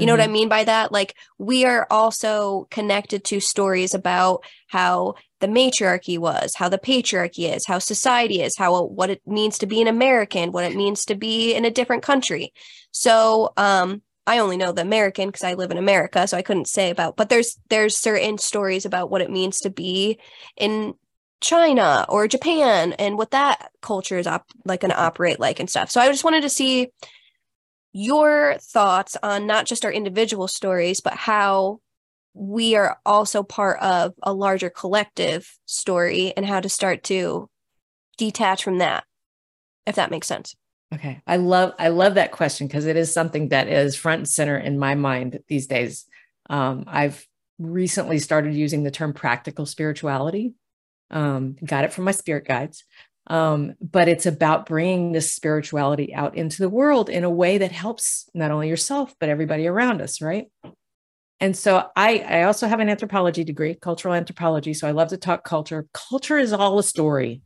[0.00, 0.92] you know what I mean by that?
[0.92, 7.54] Like, we are also connected to stories about how the matriarchy was, how the patriarchy
[7.54, 11.04] is, how society is, how what it means to be an American, what it means
[11.06, 12.52] to be in a different country.
[12.90, 16.68] So, um, I only know the American because I live in America, so I couldn't
[16.68, 17.16] say about.
[17.16, 20.18] But there's there's certain stories about what it means to be
[20.54, 20.94] in
[21.40, 25.70] China or Japan and what that culture is op- like going to operate like and
[25.70, 25.90] stuff.
[25.90, 26.88] So I just wanted to see
[27.98, 31.80] your thoughts on not just our individual stories, but how
[32.32, 37.50] we are also part of a larger collective story and how to start to
[38.16, 39.04] detach from that,
[39.86, 40.54] if that makes sense.
[40.94, 41.20] Okay.
[41.26, 44.56] I love I love that question because it is something that is front and center
[44.56, 46.06] in my mind these days.
[46.48, 47.26] Um, I've
[47.58, 50.54] recently started using the term practical spirituality.
[51.10, 52.84] Um, got it from my spirit guides.
[53.28, 57.72] Um, but it's about bringing this spirituality out into the world in a way that
[57.72, 60.46] helps not only yourself but everybody around us, right?
[61.40, 64.74] And so I, I also have an anthropology degree, cultural anthropology.
[64.74, 65.86] So I love to talk culture.
[65.92, 67.42] Culture is all a story.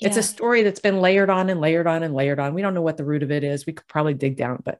[0.00, 2.54] It's a story that's been layered on and layered on and layered on.
[2.54, 3.64] We don't know what the root of it is.
[3.64, 4.78] We could probably dig down, but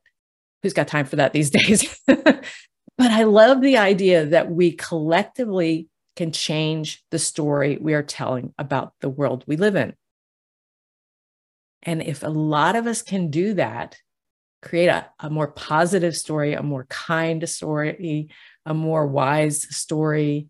[0.63, 1.99] who's got time for that these days?
[2.07, 2.45] but
[2.99, 8.93] I love the idea that we collectively can change the story we are telling about
[9.01, 9.95] the world we live in.
[11.85, 13.97] And if a lot of us can do that,
[14.63, 18.31] create a, a more positive story, a more kind story,
[18.65, 20.49] a more wise story,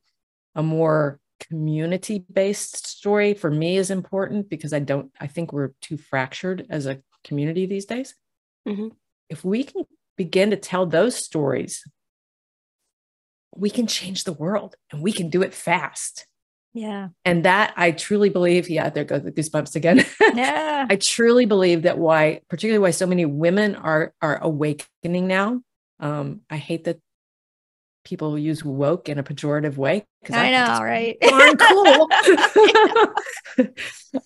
[0.55, 5.73] a more community based story for me is important because I don't, I think we're
[5.81, 8.15] too fractured as a community these days.
[8.67, 8.93] Mhm.
[9.29, 9.85] If we can
[10.17, 11.85] begin to tell those stories,
[13.57, 16.27] we can change the world and we can do it fast.
[16.75, 17.11] Yeah.
[17.25, 20.05] And that I truly believe, yeah, there go the goosebumps again.
[20.35, 20.87] Yeah.
[20.91, 25.61] I truly believe that why, particularly why so many women are are awakening now.
[26.01, 26.99] Um, I hate that
[28.05, 30.05] people use woke in a pejorative way.
[30.31, 31.17] I it's know, right?
[31.21, 32.09] darn cool.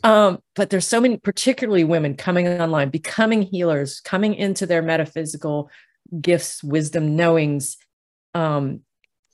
[0.05, 5.71] um, but there's so many, particularly women coming online, becoming healers, coming into their metaphysical
[6.21, 7.77] gifts, wisdom, knowings,
[8.35, 8.81] um,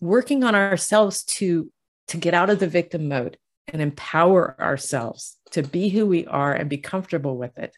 [0.00, 1.70] working on ourselves to
[2.08, 3.38] to get out of the victim mode
[3.68, 7.76] and empower ourselves to be who we are and be comfortable with it.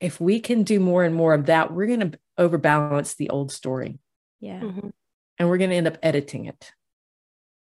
[0.00, 3.50] If we can do more and more of that, we're going to overbalance the old
[3.50, 3.98] story
[4.40, 4.60] yeah.
[4.60, 4.92] Mhm.
[5.38, 6.72] and we're going to end up editing it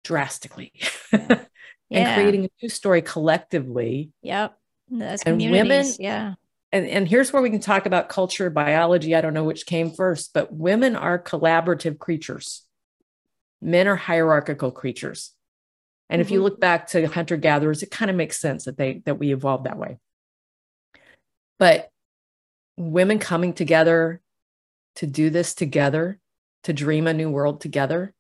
[0.04, 0.74] drastically
[1.12, 1.20] Yeah.
[1.30, 1.48] and
[1.90, 2.16] Yeah.
[2.16, 4.12] creating a new story collectively.
[4.22, 4.58] Yep.
[4.92, 6.34] That's And women- Yeah.
[6.72, 9.16] And, and here's where we can talk about culture, biology.
[9.16, 12.64] I don't know which came first, but women are collaborative creatures.
[13.62, 15.34] Men are hierarchical creatures.
[16.10, 16.44] And if you Mhm.
[16.44, 19.66] look back to hunter gatherers, it kind of makes sense that they that we evolved
[19.66, 20.00] that way.
[21.60, 21.92] But
[22.78, 24.22] women coming together
[24.96, 26.20] to do this together,
[26.64, 28.14] to dream a new world together,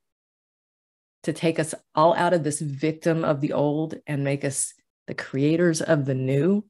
[1.23, 4.73] to take us all out of this victim of the old and make us
[5.07, 6.63] the creators of the new.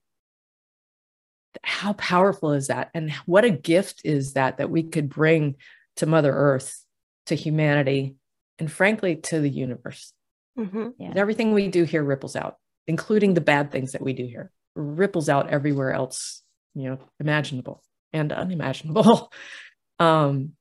[1.63, 2.91] How powerful is that?
[2.93, 5.57] And what a gift is that that we could bring
[5.97, 6.85] to Mother Earth,
[7.25, 8.15] to humanity,
[8.59, 10.13] and frankly, to the universe.
[10.57, 10.93] Mhm.
[10.97, 11.13] Yeah.
[11.15, 15.29] Everything we do here ripples out, including the bad things that we do here, ripples
[15.29, 16.43] out everywhere else,
[16.75, 19.31] you know, imaginable and unimaginable.
[19.99, 20.53] um,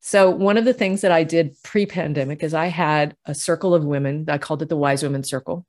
[0.00, 3.84] so one of the things that I did pre-pandemic is I had a circle of
[3.84, 4.24] women.
[4.28, 5.66] I called it the Wise Women Circle,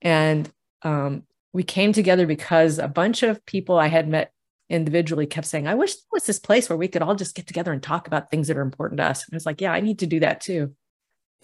[0.00, 0.50] and
[0.82, 4.32] um, we came together because a bunch of people I had met
[4.68, 7.46] individually kept saying, I wish there was this place where we could all just get
[7.46, 9.24] together and talk about things that are important to us.
[9.24, 10.74] And I was like, yeah, I need to do that too.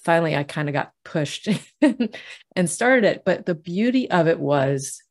[0.04, 1.48] Finally, I kind of got pushed
[2.56, 3.22] and started it.
[3.24, 5.02] But the beauty of it was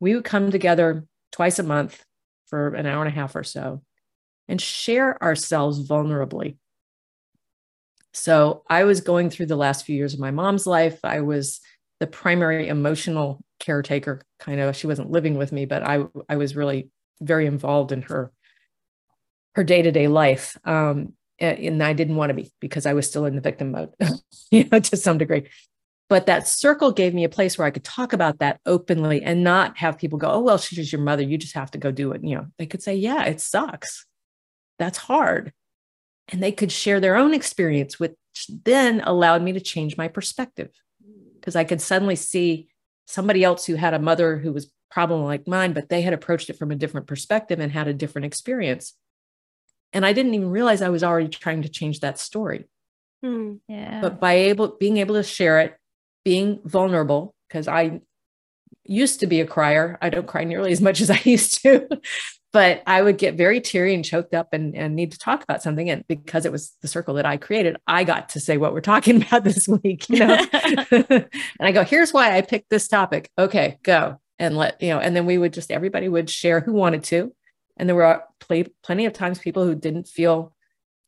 [0.00, 2.04] we would come together twice a month
[2.46, 3.82] for an hour and a half or so
[4.48, 6.56] and share ourselves vulnerably.
[8.14, 10.98] So I was going through the last few years of my mom's life.
[11.04, 11.60] I was
[12.00, 14.74] the primary emotional caretaker, kind of.
[14.74, 18.32] She wasn't living with me, but I I was really very involved in her
[19.54, 20.56] her day to day life.
[20.64, 23.92] Um, and I didn't want to be because I was still in the victim mode,
[24.50, 25.48] you know, to some degree.
[26.08, 29.44] But that circle gave me a place where I could talk about that openly and
[29.44, 31.22] not have people go, "Oh well, she's your mother.
[31.22, 34.06] You just have to go do it." You know, they could say, "Yeah, it sucks.
[34.78, 35.52] That's hard,"
[36.28, 38.14] and they could share their own experience, which
[38.64, 40.70] then allowed me to change my perspective
[41.38, 42.68] because I could suddenly see
[43.06, 46.50] somebody else who had a mother who was problem like mine, but they had approached
[46.50, 48.94] it from a different perspective and had a different experience.
[49.92, 52.66] And I didn't even realize I was already trying to change that story.
[53.22, 53.54] Hmm.
[53.68, 54.00] Yeah.
[54.00, 55.76] But by able being able to share it,
[56.24, 58.00] being vulnerable, because I
[58.84, 59.98] used to be a crier.
[60.00, 61.88] I don't cry nearly as much as I used to,
[62.52, 65.62] but I would get very teary and choked up and, and need to talk about
[65.62, 65.88] something.
[65.90, 68.80] And because it was the circle that I created, I got to say what we're
[68.80, 70.46] talking about this week, you know.
[70.52, 71.28] and
[71.60, 73.30] I go, here's why I picked this topic.
[73.38, 76.72] Okay, go and let you know and then we would just everybody would share who
[76.72, 77.32] wanted to
[77.78, 80.52] and there were pl- plenty of times people who didn't feel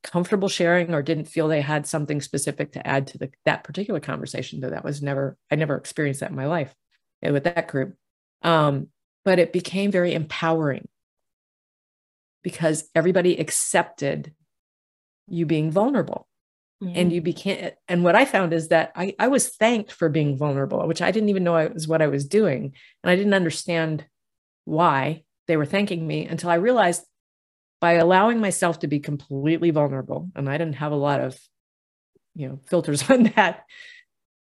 [0.03, 4.01] comfortable sharing or didn't feel they had something specific to add to the, that particular
[4.01, 6.75] conversation though that was never i never experienced that in my life
[7.23, 7.95] eh, with that group
[8.43, 8.89] um,
[9.25, 10.89] but it became very empowering
[12.43, 14.33] because everybody accepted
[15.29, 16.27] you being vulnerable
[16.83, 16.97] Mm-hmm.
[16.97, 20.39] And you became, and what I found is that I, I was thanked for being
[20.39, 22.73] vulnerable, which I didn't even know I was what I was doing.
[23.03, 24.07] And I didn't understand
[24.65, 27.03] why they were thanking me until I realized
[27.81, 31.37] by allowing myself to be completely vulnerable, and I didn't have a lot of,
[32.37, 33.65] you know, filters on that,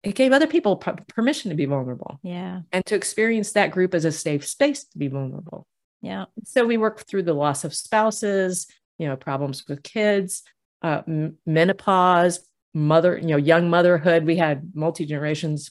[0.03, 2.19] it gave other people p- permission to be vulnerable.
[2.25, 2.63] Yeah.
[2.73, 5.65] And to experience that group as a safe space to be vulnerable.
[6.03, 6.25] Yeah.
[6.45, 8.67] So we worked through the loss of spouses,
[8.99, 10.43] you know, problems with kids,
[10.83, 11.03] uh,
[11.47, 14.25] menopause, mother, you know, young motherhood.
[14.25, 15.71] We had multi generations,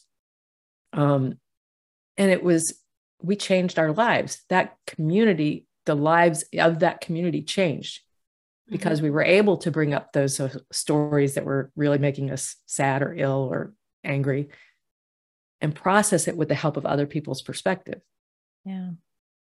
[0.93, 1.33] um,
[2.17, 2.79] and it was
[3.21, 4.43] we changed our lives.
[4.49, 8.01] That community, the lives of that community changed
[8.69, 9.05] because mm-hmm.
[9.05, 13.13] we were able to bring up those stories that were really making us sad or
[13.15, 13.73] ill or
[14.03, 14.49] angry
[15.61, 18.01] and process it with the help of other people's perspective.
[18.65, 18.91] Yeah.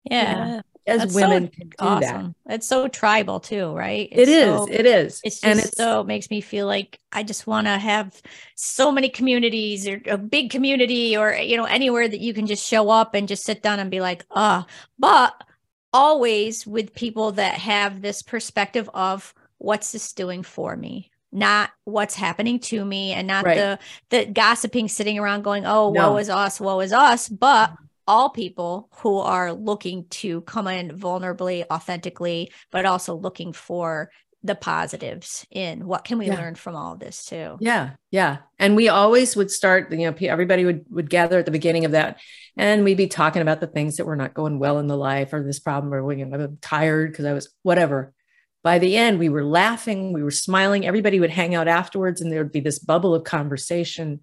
[0.05, 0.47] Yeah.
[0.47, 2.35] yeah as That's women so can do awesome.
[2.47, 2.55] that.
[2.55, 4.09] It's so tribal too, right?
[4.13, 4.57] It's it is.
[4.57, 5.21] So, it is.
[5.25, 8.21] It's just and it's, so it makes me feel like I just want to have
[8.55, 12.67] so many communities or a big community or you know anywhere that you can just
[12.67, 14.65] show up and just sit down and be like, ah, uh,
[14.99, 15.35] but
[15.93, 22.15] always with people that have this perspective of what's this doing for me not what's
[22.15, 23.57] happening to me and not right.
[23.57, 23.79] the
[24.11, 26.13] the gossiping sitting around going oh no.
[26.13, 27.73] woe is us woe is us but
[28.07, 34.11] all people who are looking to come in vulnerably, authentically, but also looking for
[34.45, 36.35] the positives in what can we yeah.
[36.35, 37.57] learn from all this too?
[37.61, 38.39] Yeah yeah.
[38.59, 41.93] And we always would start you know everybody would would gather at the beginning of
[41.93, 42.21] that
[42.57, 45.33] and we'd be talking about the things that were not going well in the life
[45.33, 48.13] or this problem or you know, i'm tired because i was whatever.
[48.63, 52.31] By the end we were laughing we were smiling everybody would hang out afterwards and
[52.31, 54.21] there would be this bubble of conversation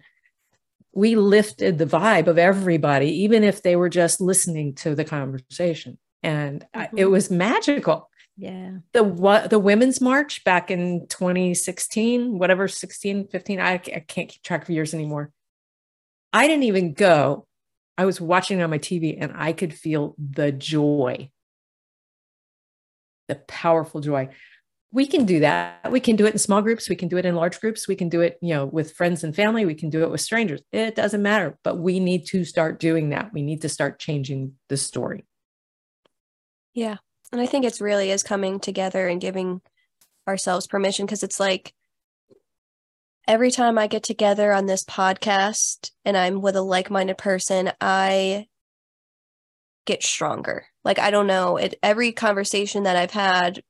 [0.92, 5.98] we lifted the vibe of everybody, even if they were just listening to the conversation.
[6.22, 6.98] And mm-hmm.
[6.98, 8.10] it was magical.
[8.36, 8.78] Yeah.
[8.92, 14.42] The what the women's march back in 2016, whatever 16, 15, I, I can't keep
[14.42, 15.30] track of years anymore.
[16.32, 17.46] I didn't even go.
[17.98, 21.30] I was watching it on my TV and I could feel the joy,
[23.28, 24.30] the powerful joy
[24.92, 25.90] we can do that.
[25.90, 26.88] We can do it in small groups.
[26.88, 27.88] We can do it in large groups.
[27.88, 29.64] We can do it, you know, with friends and family.
[29.64, 30.60] We can do it with strangers.
[30.70, 33.32] It doesn't matter, but we need to start doing that.
[33.32, 35.24] We need to start changing the story.
[36.74, 36.96] Yeah.
[37.32, 39.62] And I think it's really is coming together and giving
[40.28, 41.72] ourselves permission because it's like
[43.26, 47.72] every time I get together on this podcast and I'm with a like minded person,
[47.80, 48.46] I
[49.86, 50.66] get stronger.
[50.84, 53.62] Like, I don't know, it, every conversation that I've had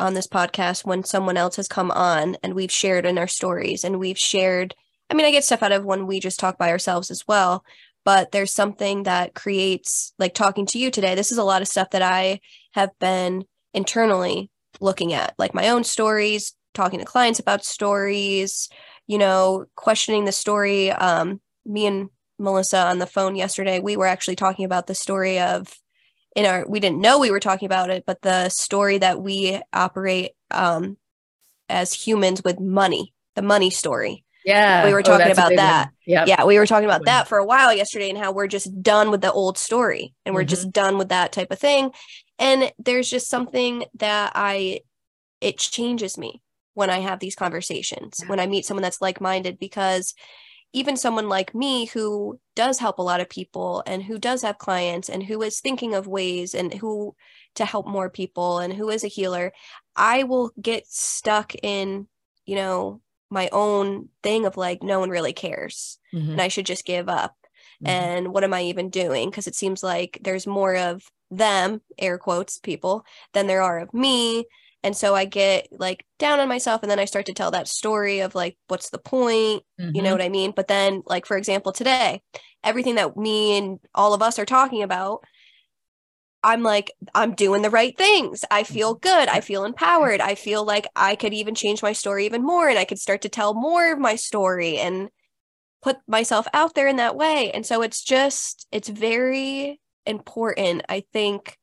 [0.00, 3.84] on this podcast when someone else has come on and we've shared in our stories
[3.84, 4.74] and we've shared
[5.10, 7.64] I mean I get stuff out of when we just talk by ourselves as well
[8.04, 11.68] but there's something that creates like talking to you today this is a lot of
[11.68, 12.40] stuff that I
[12.72, 13.44] have been
[13.74, 18.68] internally looking at like my own stories talking to clients about stories
[19.06, 20.90] you know questioning the story.
[20.90, 25.38] Um me and Melissa on the phone yesterday we were actually talking about the story
[25.38, 25.78] of
[26.36, 29.60] in our we didn't know we were talking about it, but the story that we
[29.72, 30.96] operate um
[31.68, 34.24] as humans with money, the money story.
[34.44, 34.86] Yeah.
[34.86, 35.90] We were Oh, talking a about that.
[36.06, 36.26] Yep.
[36.28, 39.10] Yeah, we were talking about that for a while yesterday and how we're just done
[39.10, 41.92] with the old story and we're just done with that type of thing.
[42.38, 44.80] And there's just something that I
[45.40, 46.42] it changes me
[46.74, 48.28] when I have these conversations, Yeah.
[48.28, 50.14] when I meet someone that's like-minded because
[50.72, 54.58] even someone like me who does help a lot of people and who does have
[54.58, 57.14] clients and who is thinking of ways and who
[57.56, 59.52] to help more people and who is a healer,
[59.96, 62.08] I will get stuck in,
[62.46, 66.36] you know, my own thing of like no one really cares Mhm.
[66.36, 67.36] and I should just give up.
[67.80, 68.10] Mhm.
[68.14, 69.30] And what am I even doing?
[69.30, 73.94] Because it seems like there's more of them, air quotes, people, than there are of
[73.94, 74.46] me.
[74.82, 77.68] And so I get like down on myself and then I start to tell that
[77.68, 79.62] story of like, what's the point?
[79.92, 80.14] You know Mhm.
[80.14, 80.52] what I mean?
[80.56, 82.22] But then, like, for example, today,
[82.64, 85.24] everything that me and all of us are talking about,
[86.42, 88.44] I'm like, I'm doing the right things.
[88.50, 89.28] I feel good.
[89.28, 90.20] I feel empowered.
[90.22, 93.20] I feel like I could even change my story even more and I could start
[93.22, 95.10] to tell more of my story and
[95.82, 97.52] put myself out there in that way.
[97.52, 100.82] And so it's just, it's very important.
[100.88, 101.58] I think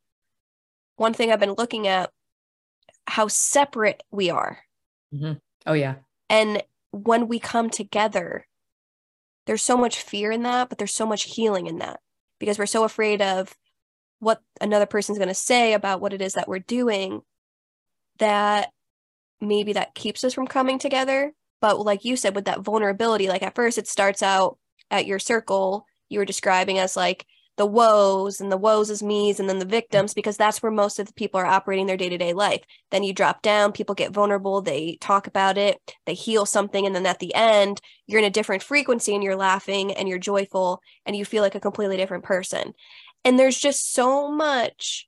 [0.95, 2.11] one thing I've been looking at
[3.07, 4.59] how separate we are.
[5.13, 5.33] Mm-hmm.
[5.65, 5.95] Oh yeah.
[6.29, 8.45] And when we come together,
[9.45, 12.01] there's so much fear in that, but there's so much healing in that
[12.39, 13.55] because we're so afraid of
[14.19, 17.21] what another person's going to say about what it is that we're doing
[18.19, 18.71] that
[19.39, 21.33] maybe that keeps us from coming together.
[21.61, 24.57] But like you said, with that vulnerability, like at first it starts out
[24.91, 27.25] at your circle, you were describing as like
[27.57, 29.71] the woes and the woes as me's and then the mm-hmm.
[29.71, 32.61] victims because that's where most of the people are operating their day-to-day life.
[32.91, 36.95] Then you drop down people get vulnerable they talk about it they heal something and
[36.95, 40.81] then at the end you're in a different frequency and you're laughing and you're joyful
[41.05, 42.73] and you feel like a completely different person.
[43.25, 45.07] And there's just so much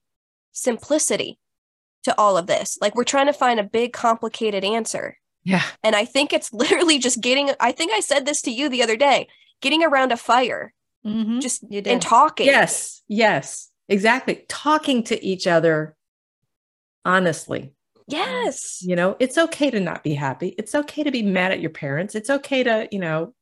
[0.52, 1.40] simplicity
[2.04, 2.78] to all of this.
[2.82, 5.18] Like we're trying to find a big complicated answer.
[5.46, 5.64] Yeah.
[5.84, 8.84] and i think it's literally just getting i think i said this to you the
[8.84, 9.30] other day
[9.62, 10.74] getting around a fire
[11.06, 11.42] Mhm.
[11.42, 13.02] just You and talking Yes.
[13.08, 13.70] Yes.
[13.88, 14.46] Exactly.
[14.48, 15.96] Talking to each other
[17.06, 17.72] honestly.
[18.08, 20.50] yes You know, it's okay to not be happy.
[20.58, 22.16] It's okay to be mad at your parents.
[22.16, 23.34] It's okay to, you know,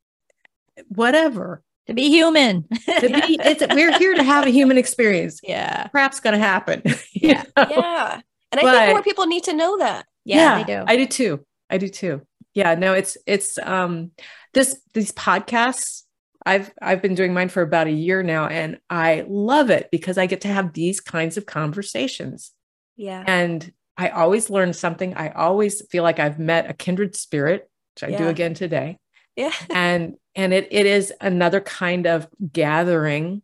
[0.89, 1.63] whatever.
[1.87, 2.63] to be human.
[2.99, 5.39] To be, it's we're here to have a human experience.
[5.43, 5.87] yeah.
[5.89, 6.81] Crap's gonna happen.
[7.13, 7.43] Yeah.
[7.57, 7.65] know?
[7.69, 10.83] yeah and i But- think more people need to know that Yeah, they do.
[10.87, 11.45] I do too.
[11.69, 12.21] I do too.
[12.53, 14.11] Yeah, no, it's it's um
[14.53, 16.03] this these podcasts
[16.47, 20.17] I've I've been doing mine for about a year now and I love it because
[20.17, 22.51] I get to have these kinds of conversations.
[22.95, 25.15] yeah And I always learn something.
[25.15, 28.99] I always feel like I've met a kindred spirit, which I do again today.
[29.35, 33.41] yeah And and it it is another kind of gathering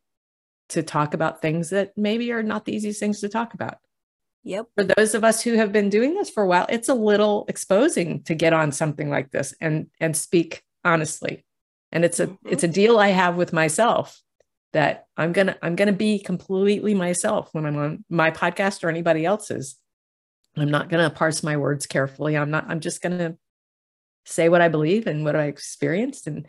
[0.69, 3.77] to talk about things that maybe are not the easiest things to talk about
[4.43, 6.93] yep for those of us who have been doing this for a while it's a
[6.93, 11.43] little exposing to get on something like this and and speak honestly
[11.93, 12.37] and it's a Mhm.
[12.45, 14.21] it's a deal i have with myself
[14.73, 19.23] that i'm gonna i'm gonna be completely myself when i'm on my podcast or anybody
[19.25, 19.77] else's.
[20.57, 22.35] I'm not gonna parse my words carefully.
[22.37, 23.37] I'm not i'm just gonna
[24.25, 26.27] say what i believe and what i experienced.
[26.27, 26.47] And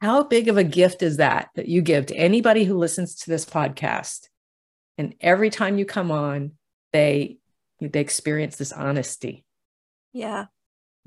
[0.00, 3.30] how big of a gift is that that you give to anybody who listens to
[3.30, 4.28] this podcast?
[4.96, 6.52] And every time you come on
[6.92, 7.38] they
[7.80, 9.44] they experience this honesty.
[10.12, 10.46] Yeah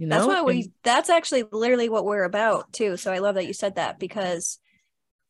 [0.01, 3.19] you know that's what we And- that's actually literally what we're about too so i
[3.19, 4.57] love that you said that because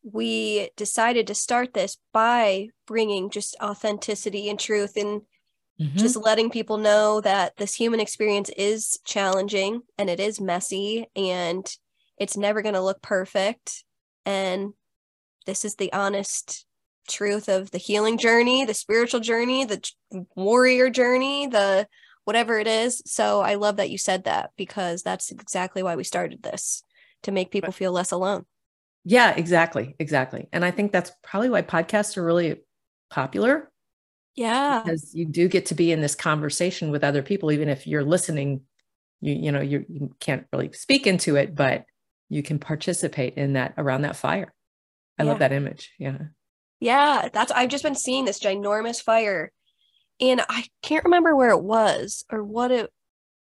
[0.02, 5.22] we decided to start this by bringing just authenticity and truth and
[5.80, 5.96] Mhm.
[5.96, 11.66] just letting people know that this human experience is challenging and it is messy and
[12.18, 13.84] it's never going to look perfect
[14.24, 14.72] and
[15.46, 16.66] this is the honest
[17.08, 19.80] truth of the healing journey the spiritual journey the
[20.36, 21.86] warrior journey the
[22.24, 23.02] whatever it is.
[23.06, 26.82] So i love that you said that because that's exactly why we started this
[27.22, 28.46] to make people feel less alone.
[29.04, 30.48] Yeah exactly exactly.
[30.52, 32.62] And i think that's probably why podcasts are really
[33.10, 33.70] popular.
[34.36, 34.82] Yeah.
[34.84, 38.04] Because you do get to be in this conversation with other people even if you're
[38.04, 38.62] listening
[39.20, 41.86] you you know you, you can't really speak into it but
[42.28, 44.52] you can participate in that around that fire.
[45.18, 45.30] I Yeah.
[45.30, 46.18] love that image yeah.
[46.80, 49.52] Yeah, that's I've just been seeing this ginormous fire
[50.22, 52.90] and I can't remember where it was or what it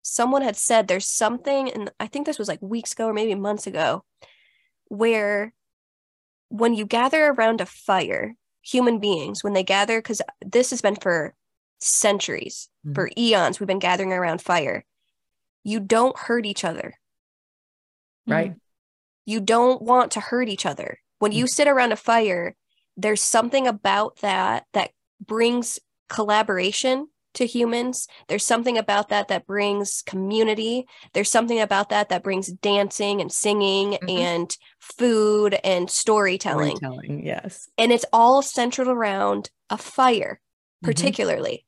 [0.03, 3.35] someone had said there's something and I think this was like weeks ago or maybe
[3.35, 4.03] months ago
[4.89, 5.53] where
[6.49, 10.97] when you gather around a fire, human beings when they gather cuz this has been
[10.97, 11.35] for
[11.81, 12.95] centuries, Mhm.
[12.95, 14.85] for eons we've been gathering around fire.
[15.62, 16.95] You don't hurt each other.
[18.26, 18.55] right
[19.26, 20.99] you don't want to hurt each other.
[21.18, 22.57] When you sit around a fire,
[22.97, 25.78] there's something about that that brings
[26.11, 28.09] collaboration to humans.
[28.29, 30.87] There's something about that that brings community.
[31.15, 34.19] There's something about that that brings dancing and singing Mhm.
[34.19, 36.77] and food and storytelling.
[36.77, 37.69] Storytelling, yes.
[37.79, 40.41] And it's all centered around a fire,
[40.83, 40.87] Mhm.
[40.89, 41.65] particularly.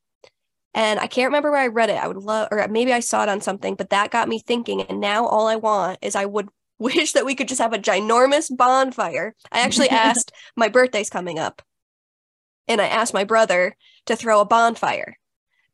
[0.75, 2.03] And I can't remember where I read it.
[2.03, 4.83] I would love, or maybe I saw it on something, but that got me thinking.
[4.83, 7.79] And now all I want is I would wish that we could just have a
[7.79, 9.37] ginormous bonfire.
[9.53, 11.63] I actually asked, my birthday's coming up.
[12.67, 13.77] And I asked my brother
[14.07, 15.17] to throw a bonfire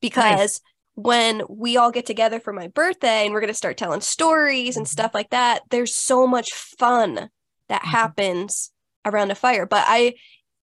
[0.00, 0.60] because
[0.94, 4.76] when we all get together for my birthday and we're going to start telling stories
[4.76, 4.90] and Mhm.
[4.90, 7.30] stuff like that, there's so much fun
[7.68, 7.90] that Mhm.
[7.90, 8.72] happens
[9.04, 9.64] around a fire.
[9.66, 10.14] But I,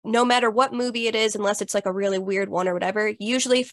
[0.04, 3.14] no matter what movie it is, unless it's like a really weird one or whatever,
[3.20, 3.66] usually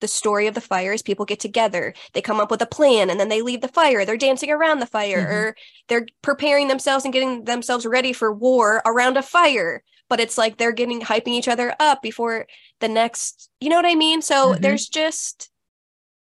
[0.00, 3.08] the story of the fire is people get together, they come up with a plan,
[3.08, 4.04] and then they leave the fire.
[4.04, 5.30] They're dancing around the fire, Mhm.
[5.30, 5.56] or
[5.88, 9.84] they're preparing themselves and getting themselves ready for war around a fire.
[10.12, 12.46] But it's like they're getting hyping each other up before
[12.80, 14.20] the next, you know what I mean?
[14.20, 14.60] So Mhm.
[14.60, 15.48] there's just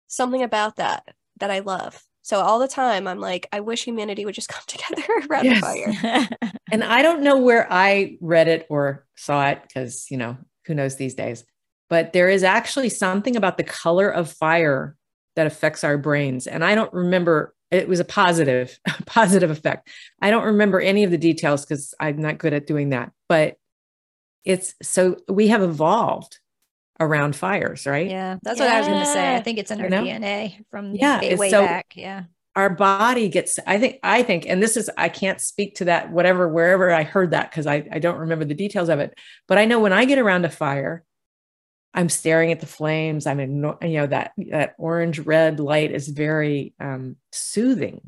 [0.08, 2.04] something about that that I love.
[2.22, 5.62] So all the time, I'm like, I wish humanity would just come together around Yes.
[5.62, 6.28] fire.
[6.74, 10.74] And I don't know where I read it or saw it because, you know, who
[10.74, 11.46] knows these days.
[11.90, 14.98] But there is actually something about the color of fire
[15.38, 16.48] that affects our brains.
[16.48, 19.88] And I don't remember, it was a positive, positive effect.
[20.22, 23.14] I don't remember any of the details because I'm not good at doing that.
[23.30, 23.56] But
[24.46, 26.40] it's so we have evolved
[27.00, 28.10] around fires, right?
[28.10, 29.36] yeah, that's what I was going to say.
[29.36, 30.04] I think it's in You our know?
[30.04, 31.94] DNA from Yeah, way, way so- back.
[31.96, 32.24] Yeah.
[32.56, 36.12] our body gets i think i think and this is i can't speak to that
[36.12, 39.14] whatever wherever i heard that because I, I don't remember the details of it
[39.48, 41.04] but i know when i get around a fire
[41.94, 46.08] i'm staring at the flames i'm in you know that that orange red light is
[46.10, 48.02] very um, soothing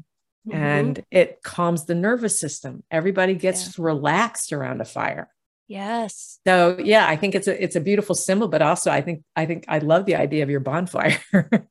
[0.50, 0.56] Mhm.
[0.56, 5.30] and it calms the nervous system everybody gets relaxed around a fire
[5.72, 6.39] yes.
[6.47, 9.45] so yeah i think it's a it's a beautiful symbol but also i think i
[9.45, 11.17] think i love the idea of your bonfire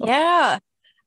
[0.00, 0.58] Yeah,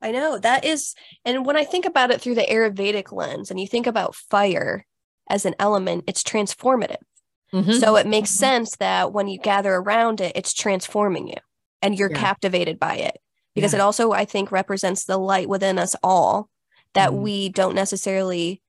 [0.02, 0.96] I know that is.
[1.26, 4.86] And when I think about it through the Ayurvedic lens and you think about fire
[5.30, 7.04] as an element, it's transformative.
[7.54, 7.80] Mhm.
[7.82, 8.40] So it makes Mhm.
[8.46, 11.42] sense that when you gather around it, it's transforming you
[11.82, 12.20] and you're Yeah.
[12.28, 13.18] captivated by it
[13.56, 13.80] because Yeah.
[13.80, 16.48] it also, I think, represents the light within us all
[16.94, 17.22] that Mhm.
[17.24, 18.62] we don't necessarily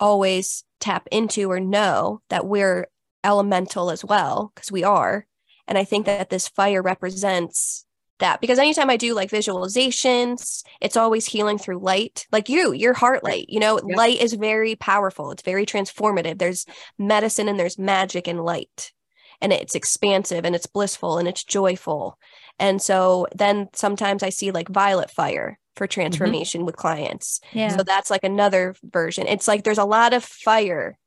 [0.00, 2.88] always tap into or know that we're
[3.24, 5.26] elemental as well because we are.
[5.68, 7.86] And I think that this fire represents
[8.18, 12.26] that because anytime I do like visualizations, it's always healing through light.
[12.32, 13.96] Like you, your heart light, you know, Yep.
[13.96, 15.30] light is very powerful.
[15.30, 16.38] It's very transformative.
[16.38, 16.66] There's
[16.98, 18.92] medicine and there's magic in light.
[19.40, 22.18] And it's expansive and it's blissful and it's joyful.
[22.58, 26.00] And so then sometimes I see like violet fire for mm-hmm.
[26.00, 27.40] transformation with clients.
[27.52, 27.76] Yeah.
[27.76, 29.26] So that's like another version.
[29.26, 30.98] It's like there's a lot of fire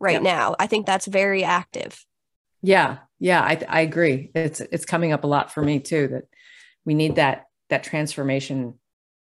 [0.00, 0.22] right Yep.
[0.22, 0.56] now.
[0.58, 2.04] I think that's very active.
[2.62, 4.30] Yeah, yeah, I I agree.
[4.34, 6.24] It's it's coming up a lot for me too that
[6.84, 8.74] we need that that transformation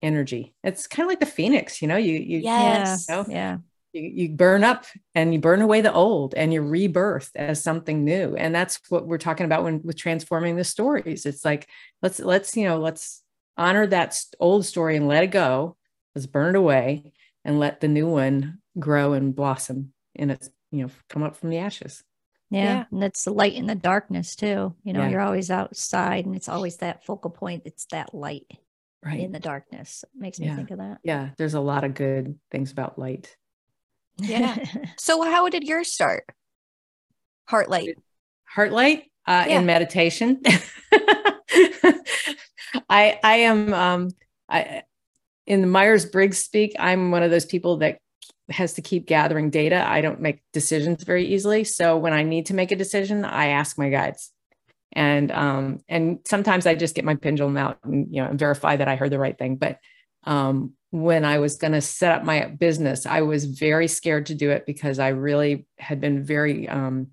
[0.02, 0.54] energy.
[0.64, 3.08] It's kind of like the phoenix, you know, you you Yes.
[3.10, 3.26] know?
[3.28, 3.58] yeah.
[3.94, 8.04] you, you burn up and you burn away the old and you rebirth as something
[8.06, 8.36] new.
[8.36, 11.26] And that's what we're talking about when with transforming the stories.
[11.26, 11.68] It's like
[12.02, 13.24] let's let's you know, let's
[13.60, 15.76] honor that old story and let it go.
[16.16, 17.14] Let's burn it away
[17.46, 21.50] and let the new one grow and blossom and its, you know, come up from
[21.50, 22.04] the ashes.
[22.50, 22.64] Yeah.
[22.64, 22.86] Yeah.
[22.92, 24.74] And it's the light in the darkness too.
[24.84, 25.10] You know, Yeah.
[25.10, 27.64] you're always outside and it's always that focal point.
[27.66, 28.48] It's that light
[29.06, 29.20] Right.
[29.20, 30.04] in the darkness.
[30.04, 30.56] It makes me Yeah.
[30.56, 30.98] think of that.
[31.04, 33.36] yeah there's a lot of good things about light
[34.18, 34.56] Yeah.
[34.98, 36.26] So how did yours start?
[37.50, 37.96] Heartlight.
[38.46, 39.60] heart light uh, Yeah.
[39.60, 40.42] in meditation
[42.90, 44.10] i i am um
[44.50, 44.84] i
[45.46, 48.00] in the myers-briggs speak i'm one of those people that
[48.52, 49.88] has to keep gathering data.
[49.88, 51.64] I don't make decisions very easily.
[51.64, 54.32] So when i need to make a decision i ask my guides.
[54.94, 58.76] And um and sometimes i just get my pendulum out and you know and verify
[58.76, 59.56] that i heard the right thing.
[59.56, 59.80] But
[60.24, 64.34] um when i was going to set up my business i was very scared to
[64.34, 67.10] do it because i really had been very um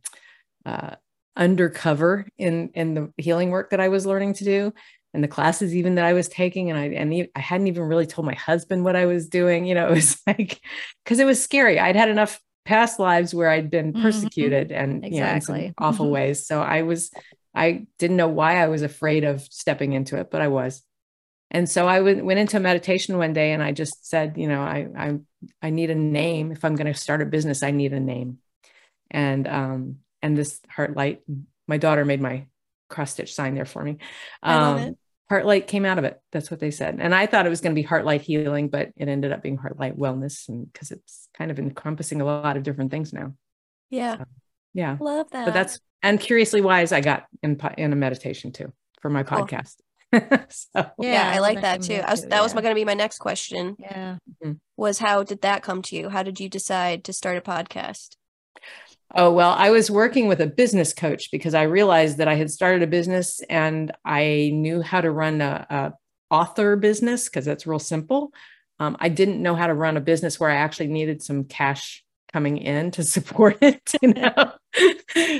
[0.64, 0.96] uh,
[1.36, 4.74] undercover in in the healing work that I was learning to do
[5.16, 8.06] and the classes even that I was taking and I and I hadn't even really
[8.06, 10.60] told my husband what I was doing you know it was like
[11.06, 11.80] cuz it was scary.
[11.80, 14.02] I'd had enough past lives where I'd been Mhm.
[14.02, 15.74] persecuted and you know in some Exactly.
[15.78, 16.46] awful ways.
[16.46, 17.10] So I was
[17.54, 20.82] I didn't know why I was afraid of stepping into it but I was.
[21.50, 24.62] And so I went went into meditation one day and I just said you know
[24.62, 25.18] I I
[25.62, 26.52] I need a name.
[26.52, 28.38] If I'm going to start a business I need a name.
[29.10, 31.20] And um and this Heartlight
[31.68, 32.46] my daughter made my
[32.88, 33.98] cross stitch sign there for me.
[34.42, 34.96] Um,
[35.28, 35.34] it.
[35.34, 37.74] Heartlight came out of it that's what they said and i thought it was going
[37.74, 41.50] to be Heartlight healing but it ended up being Heartlight wellness and because it's kind
[41.50, 43.34] of encompassing a lot of different things now
[43.90, 44.24] Yeah.
[44.74, 45.44] yeah Love that.
[45.46, 49.38] but that's and curiously wise, I got in in a meditation too for my Cool.
[49.44, 49.74] podcast.
[50.52, 51.94] so Yeah, I like that too.
[52.06, 53.74] I was, that was going to be my next question.
[53.78, 54.18] Yeah.
[54.44, 54.52] Mm-hmm.
[54.76, 56.08] Was how did that come to you?
[56.10, 58.14] How did you decide to start a podcast?
[59.14, 62.50] Oh, well, I was working with a business coach because I realized that I had
[62.50, 65.92] started a business and I knew how to run a, a
[66.34, 68.32] author business because that's real simple.
[68.78, 72.04] Um, I didn't know how to run a business where I actually needed some cash
[72.32, 73.92] coming in to support it.
[74.02, 74.52] You know?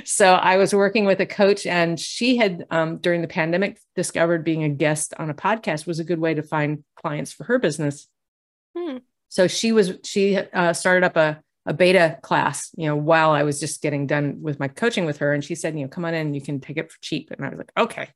[0.05, 4.45] so I was working with a coach, and she had um, during the pandemic discovered
[4.45, 7.59] being a guest on a podcast was a good way to find clients for her
[7.59, 8.09] business.
[8.77, 8.99] Hmm.
[9.29, 13.43] So she was she uh, started up a a beta class, you know, while I
[13.43, 15.33] was just getting done with my coaching with her.
[15.33, 17.31] And she said, you know, come on in, you can take it for cheap.
[17.31, 18.09] And I was like, okay.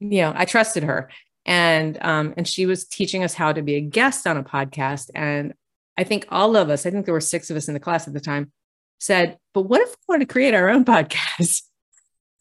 [0.00, 1.10] You know, I trusted her.
[1.46, 5.10] And um, and she was teaching us how to be a guest on a podcast.
[5.14, 5.52] And
[5.98, 8.08] I think all of us, I think there were six of us in the class
[8.08, 8.50] at the time,
[8.98, 11.62] said, but what if we wanted to create our own podcast?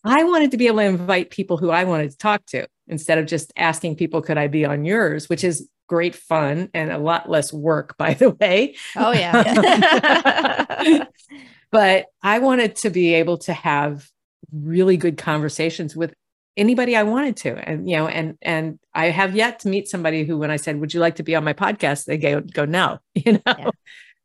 [0.05, 3.17] I wanted to be able to invite people who I wanted to talk to instead
[3.17, 6.97] of just asking people, could I be on yours, which is great fun and a
[6.97, 8.75] lot less work, by the way.
[8.95, 11.05] Oh yeah.
[11.71, 14.09] but I wanted to be able to have
[14.51, 16.15] really good conversations with
[16.57, 17.69] anybody I wanted to.
[17.69, 20.79] And, you know, and, and I have yet to meet somebody who, when I said,
[20.79, 22.05] would you like to be on my podcast?
[22.05, 23.41] They go, go no, you know?
[23.45, 23.69] Yeah.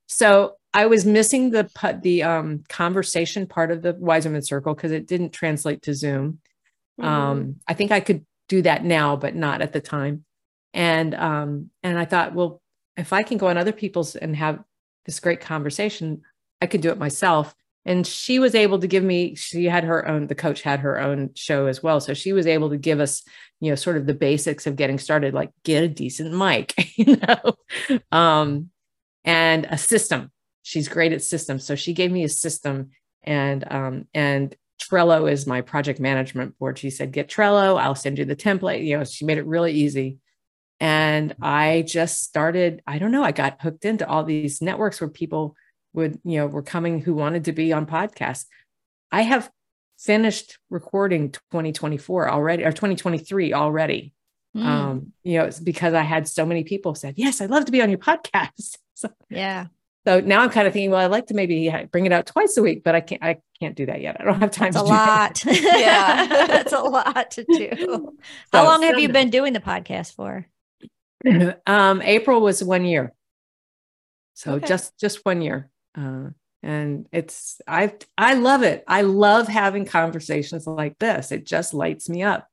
[0.07, 1.69] So I was missing the,
[2.03, 6.41] the um, conversation part of the Wise Women Circle because it didn't translate to Zoom.
[6.99, 7.05] Mhm.
[7.05, 10.25] Um, I think I could do that now, but not at the time.
[10.75, 12.61] And um, and I thought, well,
[12.97, 14.62] if I can go on other people's and have
[15.07, 16.23] this great conversation,
[16.61, 17.55] I could do it myself.
[17.85, 21.01] And she was able to give me, she had her own, the coach had her
[21.01, 22.01] own show as well.
[22.01, 23.23] So she was able to give us,
[23.61, 27.16] you know, sort of the basics of getting started, like get a decent mic, you
[27.16, 28.69] know, um,
[29.25, 30.31] and a system.
[30.62, 31.64] She's great at systems.
[31.64, 32.91] So she gave me a system
[33.23, 36.79] and um, and Trello is my project management board.
[36.79, 38.85] She said, get Trello, I'll send you the template.
[38.85, 40.19] You know, she made it really easy.
[40.81, 45.11] And I just started, I don't know, I got hooked into all these networks where
[45.11, 45.57] people
[45.93, 48.47] would, you know, were coming who wanted to be on podcasts.
[49.11, 49.51] I have
[49.99, 54.12] finished recording 2024 already or 2023 already.
[54.57, 57.64] Mm, Um, you know, it's because I had so many people said, Yes, I'd love
[57.64, 58.76] to be on your podcast.
[58.99, 59.66] So, yeah.
[60.05, 62.57] so now I'm kind of thinking, well, I'd like to maybe bring it out twice
[62.57, 64.16] a week, but I can't, I can't do that yet.
[64.20, 65.45] I don't have time That's a to do that.
[65.47, 65.79] lot.
[65.81, 66.26] Yeah.
[66.49, 68.16] That's a lot to do.
[68.53, 70.49] How So, long have you been doing the podcast for?
[71.66, 73.12] um, April was one year.
[74.35, 74.59] So Okay.
[74.59, 75.71] just just one year.
[75.97, 76.31] Uh,
[76.62, 78.85] and it's I I love it.
[78.87, 81.33] I love having conversations like this.
[81.33, 82.49] It just lights me up.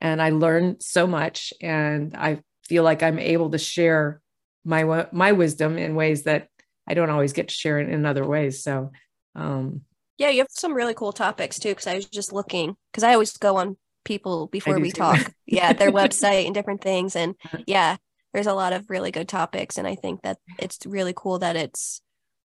[0.00, 4.20] And I learn so much and I feel like I'm able to share
[4.64, 6.48] my my wisdom in ways that
[6.86, 8.62] I don't always get to share it in other ways.
[8.62, 8.92] So
[9.34, 9.82] um
[10.18, 11.70] Yeah, you have some really cool topics too.
[11.70, 14.92] Because I was just looking, because I always go on people before we too.
[14.92, 15.32] talk.
[15.46, 17.64] yeah, their website and different things, and Uh-huh.
[17.66, 17.96] yeah,
[18.36, 21.56] there's a lot of really good topics, and I think that it's really cool that
[21.56, 22.02] it's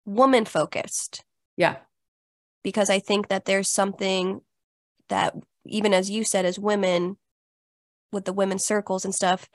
[0.05, 1.23] woman focused
[1.55, 1.75] yeah.
[2.63, 4.41] because I think that there's something
[5.09, 5.35] that
[5.67, 7.17] even as you said, as women
[8.11, 9.47] with the women's circles and stuff,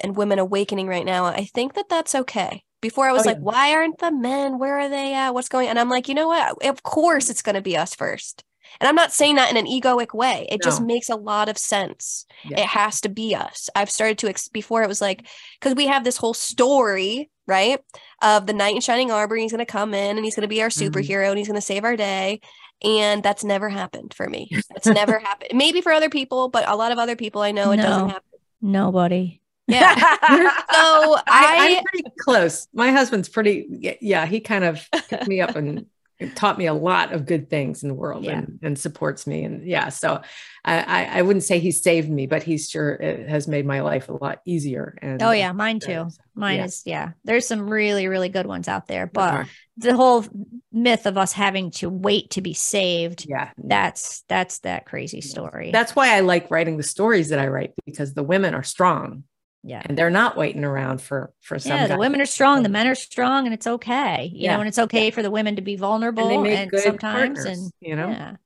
[0.00, 2.64] and women awakening right now, I think that that's okay.
[2.80, 3.42] Before I was Oh, like, yeah.
[3.44, 4.58] why aren't the men?
[4.58, 5.34] Where are they at?
[5.34, 5.68] What's going?
[5.68, 6.64] And I'm like, you know what?
[6.66, 8.42] Of course, it's going to be us first.
[8.80, 10.46] And I'm not saying that in an egoic way.
[10.50, 12.26] It just makes a lot of sense.
[12.44, 12.60] Yeah.
[12.60, 13.68] It has to be us.
[13.74, 15.26] I've started to ex- before it was like
[15.58, 17.80] because we have this whole story, right?
[18.22, 19.36] Of the knight in shining armor.
[19.36, 20.90] He's going to come in and he's going to be our Mhm.
[20.90, 22.40] superhero and he's going to save our day.
[22.84, 24.48] And that's never happened for me.
[24.70, 25.50] That's never happened.
[25.58, 28.38] Maybe for other people, but a lot of other people I know it doesn't happen.
[28.62, 29.40] Nobody.
[29.66, 29.94] Yeah.
[30.70, 32.68] So I, I, I'm pretty close.
[32.72, 35.86] My husband's pretty, yeah, he kind of picked me up and
[36.34, 38.38] taught me a lot of good things in the world Yeah.
[38.38, 39.44] and, and supports me.
[39.44, 40.20] And yeah, so
[40.64, 44.08] I, I, wouldn't say he saved me, but he sure it has made my life
[44.08, 44.98] a lot easier.
[45.00, 45.92] And Oh yeah, mine too.
[45.92, 46.64] uh, Mine yeah.
[46.64, 47.10] is yeah.
[47.24, 49.48] There's some really really good ones out there, but are.
[49.76, 50.24] the whole
[50.72, 55.70] myth of us having to wait to be saved yeah, that's that's that crazy story.
[55.72, 59.24] that's why I like writing the stories that I write because the women are strong
[59.62, 59.82] yeah.
[59.84, 61.98] and they're not waiting around for, for some Yeah, the guy.
[61.98, 64.30] women are strong, the men are strong, and it's okay.
[64.32, 64.54] You Yeah.
[64.54, 67.72] know, and it's okay for the women to be vulnerable and and sometimes partners, and
[67.80, 68.10] you know?
[68.10, 68.36] yeah,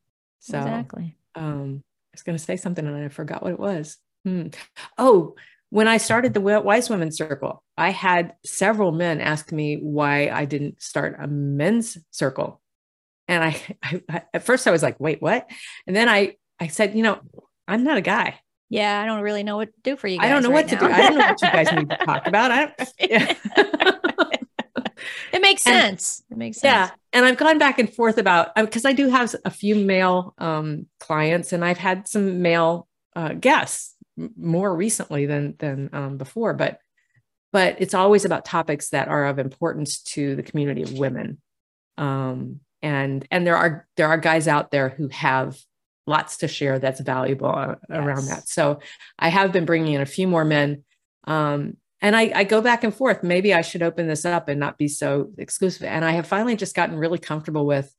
[0.40, 1.16] So exactly.
[1.34, 4.48] um i was going to say something and i forgot what it was Hmm.
[4.98, 5.34] oh
[5.70, 10.44] when i started the wise women circle i had several men ask me why i
[10.44, 12.60] didn't start a men's circle
[13.28, 15.50] and I, I, I at first i was like wait what
[15.86, 17.18] and then i i said you know
[17.66, 18.38] i'm not a guy
[18.72, 20.18] Yeah, I don't really know what to do for you.
[20.18, 20.26] Guys.
[20.26, 21.96] I don't know right what to do i don't know what you guys need to
[22.06, 23.34] talk about i yeah.
[25.32, 26.22] It makes And- sense.
[26.30, 26.90] it makes sense.
[26.90, 26.90] Yeah.
[27.12, 30.86] And I've gone back and forth about because I do have a few male um,
[31.00, 33.94] clients and I've had some male uh, guests
[34.36, 36.78] more recently than than um, before, but
[37.52, 41.40] but it's always about topics that are of importance to the community of women.
[41.98, 45.58] Um, and and there are there are guys out there who have
[46.06, 48.48] lots to share that's valuable uh, around that.
[48.48, 48.80] So
[49.18, 50.84] I have been bringing in a few more men.
[51.24, 53.22] Um, and I, I go back and forth.
[53.22, 55.84] Maybe I should open this up and not be so exclusive.
[55.84, 57.94] And I have finally just gotten really comfortable with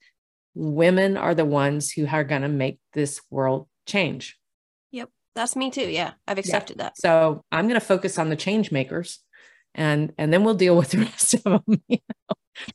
[0.55, 4.37] women are the ones who are going to make this world change.
[4.91, 5.09] Yep.
[5.35, 5.89] That's me too.
[5.89, 6.11] Yeah.
[6.27, 6.97] I've accepted that.
[6.97, 9.19] So I'm going to focus on the change makers,
[9.73, 11.63] and and then we'll deal with the rest of them.
[11.87, 11.97] You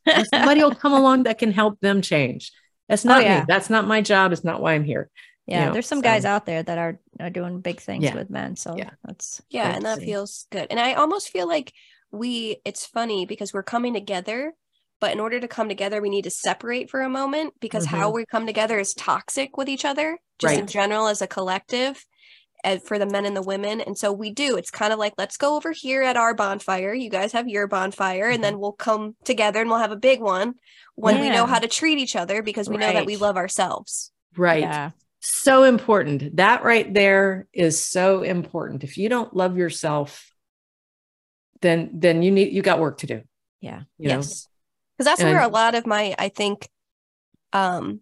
[0.07, 0.23] know?
[0.33, 2.53] Somebody will come along that can help them change.
[2.89, 3.41] That's oh, not yeah.
[3.41, 3.45] me.
[3.49, 4.33] That's not my job.
[4.33, 5.11] It's not why I'm here.
[5.47, 8.15] Yeah, know, there's some guys out there that are, are doing big things Yeah.
[8.15, 8.55] with men.
[8.57, 8.91] So Yeah.
[9.03, 9.75] that's Yeah.
[9.75, 10.05] And that see.
[10.05, 10.67] feels good.
[10.71, 11.73] And I almost feel like
[12.11, 14.53] we, it's funny because we're coming together,
[15.01, 18.09] but in order to come together, we need to separate for a moment because how
[18.09, 18.17] mm-hmm.
[18.17, 22.05] we come together is toxic with each other, just in general as a collective.
[22.69, 23.81] And for the men and the women.
[23.81, 24.57] And so we do.
[24.57, 26.93] It's kind of like, let's go over here at our bonfire.
[26.95, 30.21] You guys have your bonfire, and then we'll come together and we'll have a big
[30.21, 30.55] one
[30.95, 34.13] when we know how to treat each other because we know that we love ourselves.
[34.37, 34.61] Right.
[34.63, 34.91] Yeah.
[35.21, 36.37] So important.
[36.37, 38.85] That right there is so important.
[38.85, 40.33] If you don't love yourself,
[41.61, 43.23] then then you need you got work to do.
[43.61, 43.81] Yeah.
[43.99, 44.49] You yes
[44.97, 46.69] because that's And where I- a lot of my i think
[47.53, 48.01] um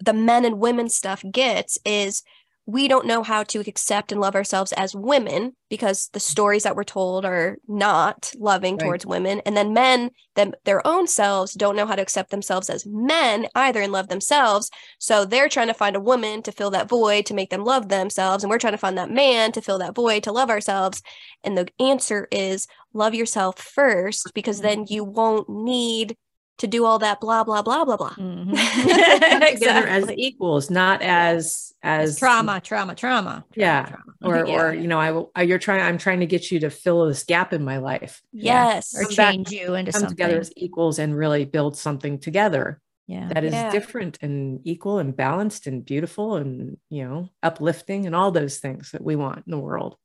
[0.00, 2.22] the men and women stuff gets is
[2.66, 6.30] we don't know how to accept and love ourselves as women because the mm-hmm.
[6.30, 8.84] stories that we're told are not loving Right.
[8.84, 9.42] towards women.
[9.44, 13.46] And then men them their own selves don't know how to accept themselves as men
[13.54, 14.70] either and love themselves.
[14.98, 17.88] So they're trying to find a woman to fill that void to make them love
[17.88, 18.42] themselves.
[18.42, 21.02] And we're trying to find that man to fill that void to love ourselves.
[21.42, 24.66] And the answer is love yourself first because mm-hmm.
[24.66, 26.16] then you won't need
[26.58, 28.54] to do all that blah blah blah blah blah Mhm.
[28.54, 33.44] Come together as equals, not as as It's trauma, trauma, trauma.
[33.44, 33.86] trauma, Yeah.
[33.86, 34.04] trauma.
[34.22, 34.60] or Yeah.
[34.62, 37.06] or you know I will I- you're trying I'm trying to get you to fill
[37.06, 38.22] this gap in my life.
[38.32, 38.74] Yeah.
[38.74, 40.16] yes or Come back- change you into Come something.
[40.16, 43.28] together as equals and really build something together yeah.
[43.34, 43.70] that is Yeah.
[43.70, 48.92] different and equal and balanced and beautiful and you know uplifting and all those things
[48.92, 49.96] that we want in the world.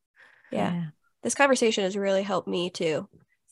[0.52, 0.86] yeah
[1.22, 3.08] this conversation has really helped me to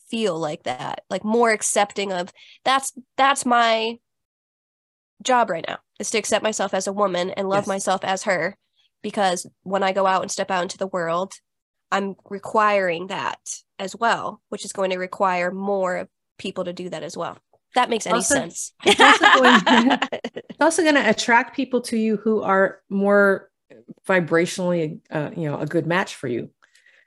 [0.09, 2.31] feel like that like more accepting of
[2.63, 3.97] that's that's my
[5.23, 7.67] job right now is to accept myself as a woman and love Yes.
[7.67, 8.55] myself as her
[9.01, 11.33] because when i go out and step out into the world
[11.91, 13.39] i'm requiring that
[13.79, 17.37] as well which is going to require more of people to do that as well
[17.75, 19.59] that makes any Also- sense It's also going,
[20.23, 23.49] it's also going to attract people to you who are more
[24.07, 26.49] vibrationally uh, you know a good match for you.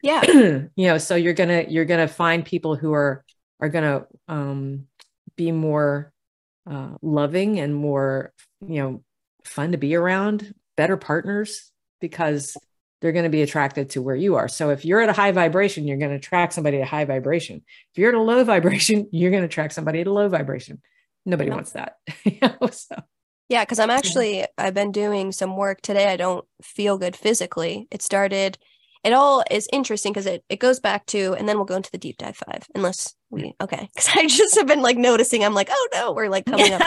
[0.03, 0.23] Yeah.
[0.77, 3.25] You know so you're gonna you're gonna find people who are
[3.61, 4.87] are gonna um
[5.37, 6.13] be more
[6.69, 8.33] uh loving and more
[8.67, 9.03] you know
[9.45, 11.71] fun to be around better partners
[12.01, 12.57] because
[13.01, 14.49] they're going to be attracted to where you are.
[14.49, 17.05] So if you're at a high vibration you're going to attract somebody at a high
[17.05, 17.63] vibration.
[17.93, 20.81] If you're at a low vibration you're going to attract somebody at a low vibration.
[21.27, 22.97] Nobody wants that you know, so.
[23.49, 26.13] Yeah, because I'm actually I've been doing some work today.
[26.13, 27.89] I don't feel good physically.
[27.91, 28.59] It started
[29.03, 31.91] it all is interesting because it, it goes back to and then we'll go into
[31.91, 33.89] the deep dive five unless we okay.
[33.95, 36.83] Because I just have been like noticing I'm like, oh no, we're like coming up.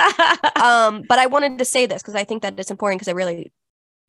[0.64, 3.16] Um, but I wanted to say this because I think that it's important because it
[3.16, 3.51] really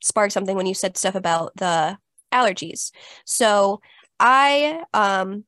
[0.03, 1.99] sparked something when you said stuff about the
[2.33, 2.93] allergies.
[3.25, 3.81] So
[4.21, 5.45] I um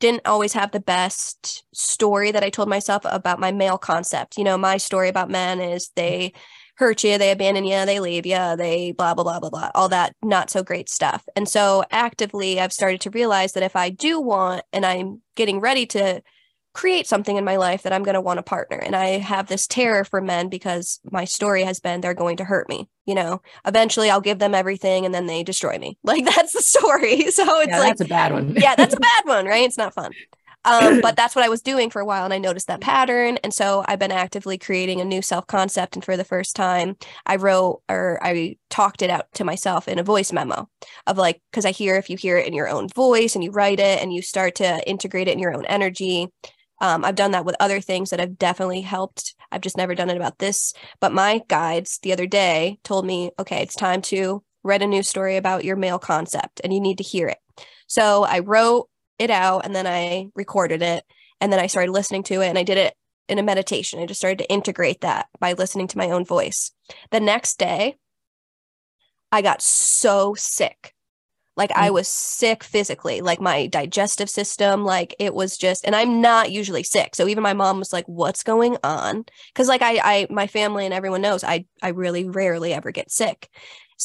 [0.00, 4.36] didn't always have the best story that I told myself about my male concept.
[4.36, 6.32] You know, my story about men is they
[6.74, 9.88] hurt you, they abandon you, they leave you, they blah, blah, blah, blah, blah, all
[9.88, 11.28] that not so great stuff.
[11.36, 15.60] And so actively, I've started to realize that if I do want and I'm getting
[15.60, 16.22] ready to
[16.74, 18.78] create something in my life that I'm going to want a partner.
[18.78, 22.44] And I have this terror for men because my story has been they're going to
[22.44, 22.88] hurt me.
[23.04, 25.98] You know, eventually I'll give them everything and then they destroy me.
[26.04, 27.22] Like that's the story.
[27.32, 29.64] So it's yeah, like, that's a bad one yeah, that's a bad one, right?
[29.64, 30.12] It's not fun.
[30.64, 33.38] Um, but that's what I was doing for a while, and I noticed that pattern.
[33.38, 35.96] And so I've been actively creating a new self concept.
[35.96, 36.96] And for the first time,
[37.26, 40.68] I wrote or I talked it out to myself in a voice memo
[41.06, 43.50] of like, because I hear if you hear it in your own voice and you
[43.50, 46.28] write it and you start to integrate it in your own energy.
[46.80, 49.36] Um, I've done that with other things that have definitely helped.
[49.52, 50.74] I've just never done it about this.
[51.00, 55.02] But my guides the other day told me, okay, it's time to write a new
[55.02, 57.38] story about your male concept and you need to hear it.
[57.86, 58.88] So I wrote
[59.22, 61.04] it out and then I recorded it
[61.40, 62.94] and then I started listening to it and I did it
[63.28, 64.00] in a meditation.
[64.00, 66.72] I just started to integrate that by listening to my own voice.
[67.10, 67.96] The next day,
[69.30, 70.94] I got so sick.
[71.56, 71.94] Like I Mm.
[71.94, 76.82] was sick physically, like my digestive system, like it was just, and I'm not usually
[76.82, 77.14] sick.
[77.14, 79.26] So even my mom was like, what's going on?
[79.54, 83.10] Cause like I, I, my family and everyone knows I, I really rarely ever get
[83.10, 83.50] sick.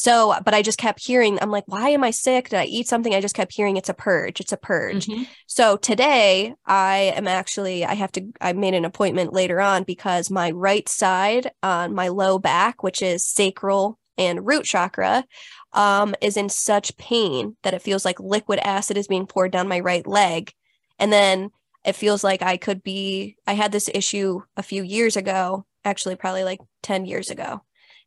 [0.00, 2.50] So, but I just kept hearing, I'm like, why am I sick?
[2.50, 3.12] Did I eat something?
[3.12, 4.40] I just kept hearing it's a purge.
[4.40, 5.06] It's a purge.
[5.08, 5.26] Mhm.
[5.48, 10.30] So today I am actually I have to I made an appointment later on because
[10.30, 15.24] my right side on my low back, which is sacral and root chakra,
[15.72, 19.66] um, is in such pain that it feels like liquid acid is being poured down
[19.66, 20.52] my right leg.
[21.00, 21.50] And then
[21.84, 26.14] it feels like I could be I had this issue a few years ago, actually
[26.14, 27.62] probably like 10 years ago.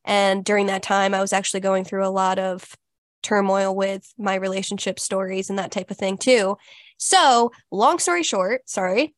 [0.05, 2.75] And during that time I was actually going through a lot of
[3.23, 6.57] turmoil with my relationship stories and that type of thing too.
[6.97, 9.13] So, long story short, sorry,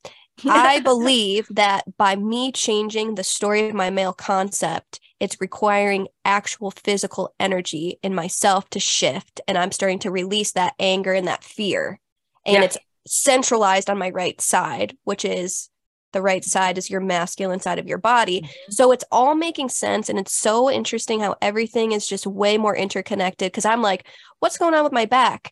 [0.47, 6.71] I believe that by me changing the story of my male concept, it's requiring actual
[6.71, 9.39] physical energy in myself to shift.
[9.47, 11.99] And I'm starting to release that anger and that fear.
[12.45, 12.63] And Yeah.
[12.63, 12.77] it's
[13.07, 15.69] centralized on my right side, which is
[16.13, 18.49] the right side is your masculine side of your body.
[18.69, 20.09] So it's all making sense.
[20.09, 23.51] And it's so interesting how everything is just way more interconnected.
[23.51, 24.07] Cause I'm like,
[24.39, 25.51] what's going on with my back?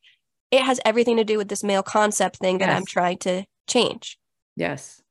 [0.51, 4.17] It has everything to do with this male concept thing that I'm trying to change.
[4.55, 5.01] Yes.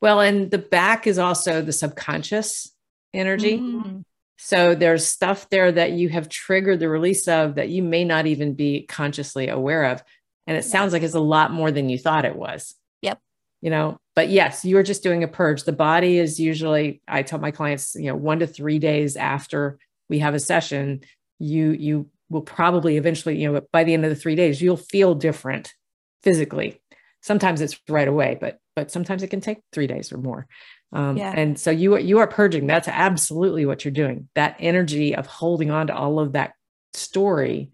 [0.00, 2.72] Well, and the back is also the subconscious
[3.12, 3.58] energy.
[3.58, 4.04] Mm.
[4.38, 8.26] So there's stuff there that you have triggered the release of that you may not
[8.26, 10.02] even be consciously aware of.
[10.46, 12.74] And it sounds like it's a lot more than you thought it was.
[13.02, 13.18] Yep.
[13.62, 15.64] You know, but yes, you're just doing a purge.
[15.64, 19.78] The body is usually, I tell my clients, you know, one to three days after
[20.08, 21.02] we have a session,
[21.38, 24.78] you you will probably eventually, you know, by the end of the three days, you'll
[24.78, 25.74] feel different
[26.22, 26.80] physically.
[27.20, 30.46] Sometimes it's right away, but but sometimes it can take three days or more.
[30.92, 31.32] Um, Yeah.
[31.36, 32.66] And so you you are purging.
[32.66, 34.28] That's absolutely what you're doing.
[34.34, 36.54] That energy of holding on to all of that
[36.94, 37.70] story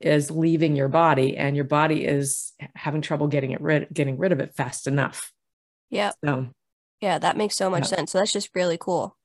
[0.00, 4.32] is leaving your body, and your body is having trouble getting it rid getting rid
[4.32, 5.32] of it fast enough.
[5.90, 6.12] Yeah.
[6.24, 6.48] So
[7.00, 7.18] Yeah.
[7.18, 7.96] That makes so much Yeah.
[7.96, 8.12] sense.
[8.12, 9.16] So that's just really cool.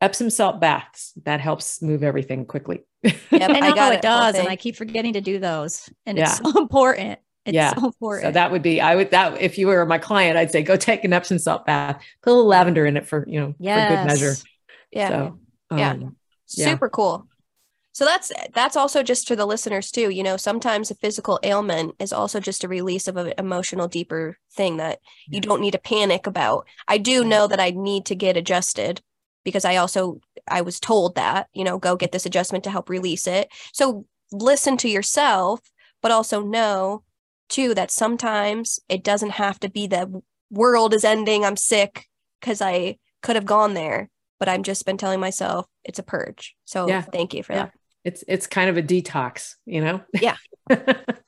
[0.00, 2.82] Epsom salt baths that helps move everything quickly.
[3.04, 4.48] Yep, I know got it it, does, and.
[4.48, 6.24] I keep forgetting to do those, and Yeah.
[6.24, 7.20] it's so important.
[7.46, 7.72] It's Yeah.
[7.74, 8.26] so important.
[8.26, 10.76] So that would be I would that if you were my client, I'd say go
[10.76, 13.90] take an Epsom salt bath, put a little lavender in it for you know yes.
[13.90, 14.34] for good measure.
[14.90, 15.08] Yeah.
[15.08, 15.38] So
[15.76, 15.90] Yeah.
[15.90, 16.16] um,
[16.56, 16.64] yeah.
[16.66, 17.26] Super cool.
[17.92, 20.10] So that's that's also just for the listeners too.
[20.10, 24.38] You know, sometimes a physical ailment is also just a release of an emotional, deeper
[24.54, 26.66] thing that you don't need to panic about.
[26.88, 29.02] I do know that I need to get adjusted
[29.44, 32.88] because I also I was told that, you know, go get this adjustment to help
[32.88, 33.48] release it.
[33.72, 35.60] So listen to yourself,
[36.00, 37.04] but also know
[37.48, 42.06] too that sometimes it doesn't have to be the world is ending, I'm sick
[42.40, 46.54] because I could have gone there, but I've just been telling myself it's a purge.
[46.64, 47.02] So Yeah.
[47.02, 47.64] thank you for Yeah.
[47.64, 47.72] that.
[48.04, 50.00] It's it's kind of a detox, you know?
[50.20, 50.36] Yeah.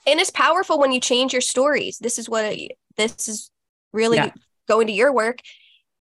[0.06, 1.98] And it's powerful when you change your stories.
[1.98, 3.50] This is what it, this is
[3.92, 4.32] really Yeah.
[4.68, 5.38] going to your work.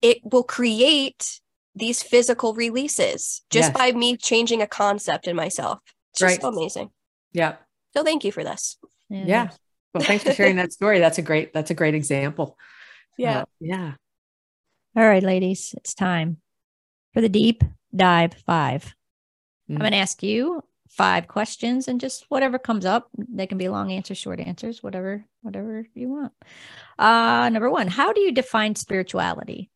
[0.04, 1.40] It will create
[1.76, 3.78] these physical releases just Yes.
[3.78, 5.80] by me changing a concept in myself.
[6.12, 6.42] It's just Right.
[6.42, 6.92] so amazing.
[7.34, 7.56] yeah.
[7.96, 8.78] So thank you for this.
[9.10, 9.50] Yeah.
[9.94, 11.00] Well, thanks for sharing that story.
[11.00, 12.58] That's a great that's a great example.
[13.18, 13.40] Yeah.
[13.42, 13.94] Uh, yeah.
[14.96, 16.38] All right, ladies, it's time
[17.14, 17.64] for the deep
[17.96, 18.94] dive five.
[19.70, 19.80] I'm Mm.
[19.80, 23.10] going to ask you five questions and just whatever comes up.
[23.18, 26.34] They can be long answers, short answers, whatever, whatever you want.
[26.98, 29.70] Uh, number one, how do you define spirituality?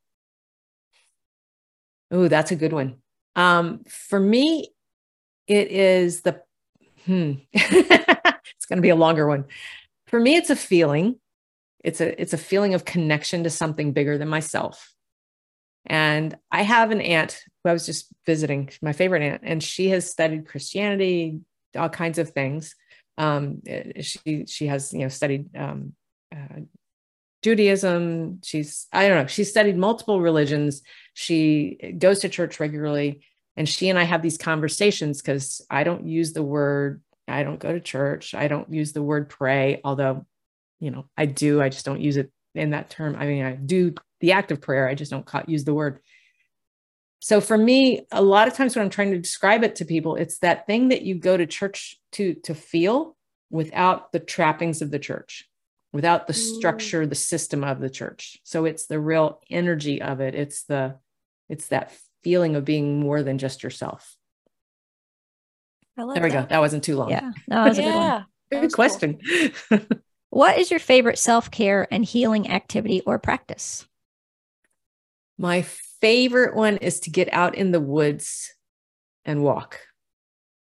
[2.10, 2.96] Oh, that's a good one.
[3.36, 4.70] Um, for me,
[5.48, 6.42] it is the
[7.06, 7.34] hmm.
[7.54, 9.46] it's going to be a longer one.
[10.08, 11.20] For me, it's a feeling.
[11.84, 14.94] It's a it's a feeling of connection to something bigger than myself.
[15.86, 19.90] And I have an aunt who I was just visiting, my favorite aunt, and she
[19.90, 21.40] has studied Christianity,
[21.76, 22.76] all kinds of things.
[23.18, 25.94] Um, eh, she she has you know studied um,
[26.34, 26.62] uh,
[27.42, 28.42] Judaism.
[28.44, 29.28] She's I don't know.
[29.28, 30.82] She's studied multiple religions.
[31.14, 33.22] She goes to church regularly,
[33.58, 37.02] and she and I have these conversations because I don't use the word.
[37.28, 38.36] I don't go to church.
[38.36, 40.26] I don't use the word pray, although
[40.80, 41.62] you know I do.
[41.62, 43.16] I just don't use it in that term.
[43.18, 44.88] I mean, I do the act of prayer.
[44.88, 46.00] I just don't ca- use the word.
[47.20, 50.16] So for me, a lot of times when I'm trying to describe it to people,
[50.16, 53.16] it's that thing that you go to church to to feel
[53.50, 55.48] without the trappings of the church,
[55.94, 56.58] without the Mm.
[56.58, 58.40] structure, the system of the church.
[58.44, 60.34] So it's the real energy of it.
[60.36, 60.98] It's the
[61.48, 64.16] it's that feeling of being more than just yourself.
[65.98, 66.36] I love There we go.
[66.38, 66.50] that.
[66.50, 67.10] That wasn't too long.
[67.10, 68.04] Yeah, that was a good one.
[68.08, 68.24] Yeah.
[68.52, 68.84] Good was cool.
[70.32, 73.86] What is your favorite self care and healing activity or practice?
[75.38, 75.64] My
[76.00, 78.54] favorite one is to get out in the woods
[79.26, 79.80] and walk.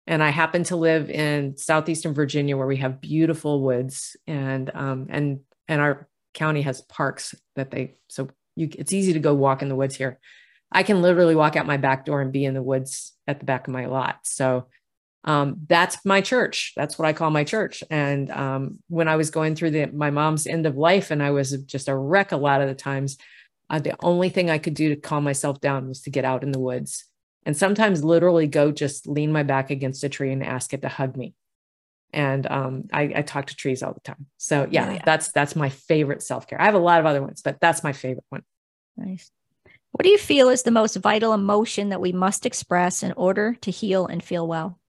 [0.07, 5.07] and I happen to live in southeastern Virginia where we have beautiful woods and um,
[5.09, 9.61] and and our county has parks that they so you it's easy to go walk
[9.61, 10.19] in the woods here.
[10.71, 13.45] I can literally walk out my back door and be in the woods at the
[13.45, 14.17] back of my lot.
[14.23, 14.65] So
[15.23, 16.73] um, that's my church.
[16.75, 17.83] That's what I call my church.
[17.89, 21.31] And um, when I was going through the, my mom's end of life and I
[21.31, 23.17] was just a wreck a lot of the times,
[23.69, 26.43] uh, the only thing I could do to calm myself down was to get out
[26.43, 27.05] in the woods
[27.45, 30.89] and sometimes literally go just lean my back against a tree and ask it to
[30.89, 31.33] hug me.
[32.11, 34.27] And um, I, I, talk to trees all the time.
[34.37, 35.01] So yeah, yeah.
[35.03, 36.61] that's that's my favorite self care.
[36.61, 38.43] I have a lot of other ones, but that's my favorite one.
[38.95, 39.31] Nice.
[39.91, 43.55] What do you feel is the most vital emotion that we must express in order
[43.61, 44.79] to heal and feel well?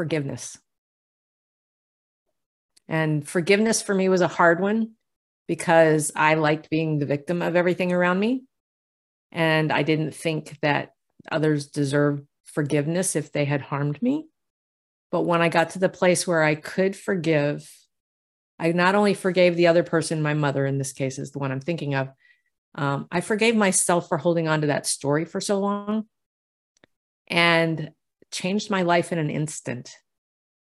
[0.00, 0.56] Forgiveness.
[2.88, 4.92] And forgiveness for me was a hard one
[5.46, 8.44] because I liked being the victim of everything around me.
[9.30, 10.94] And I didn't think that
[11.30, 14.26] others deserved forgiveness if they had harmed me.
[15.10, 17.70] But when I got to the place where I could forgive,
[18.58, 21.52] I not only forgave the other person, my mother in this case is the one
[21.52, 22.08] I'm thinking of,
[22.74, 26.06] um, I forgave myself for holding on to that story for so long
[27.28, 27.90] and
[28.30, 29.94] changed my life in an instant,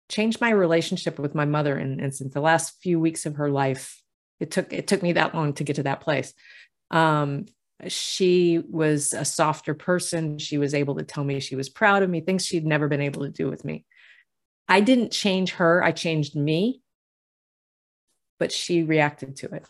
[0.09, 2.33] changed my relationship with my mother in an instant.
[2.33, 4.03] The last few weeks of her life,
[4.39, 6.33] it took it took me that long to get to that place.
[6.91, 7.47] Um,
[7.89, 10.39] she was a softer person.
[10.39, 13.01] She was able to tell me she was proud of me, things she'd never been
[13.01, 13.85] able to do with me.
[14.69, 16.81] I didn't change her, I changed me,
[18.39, 19.67] but she reacted to it.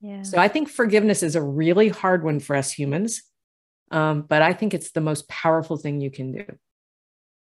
[0.00, 0.22] Yeah.
[0.22, 3.22] So I think forgiveness is a really hard one for us humans.
[3.90, 6.44] Um, but I think it's the most powerful thing you can do.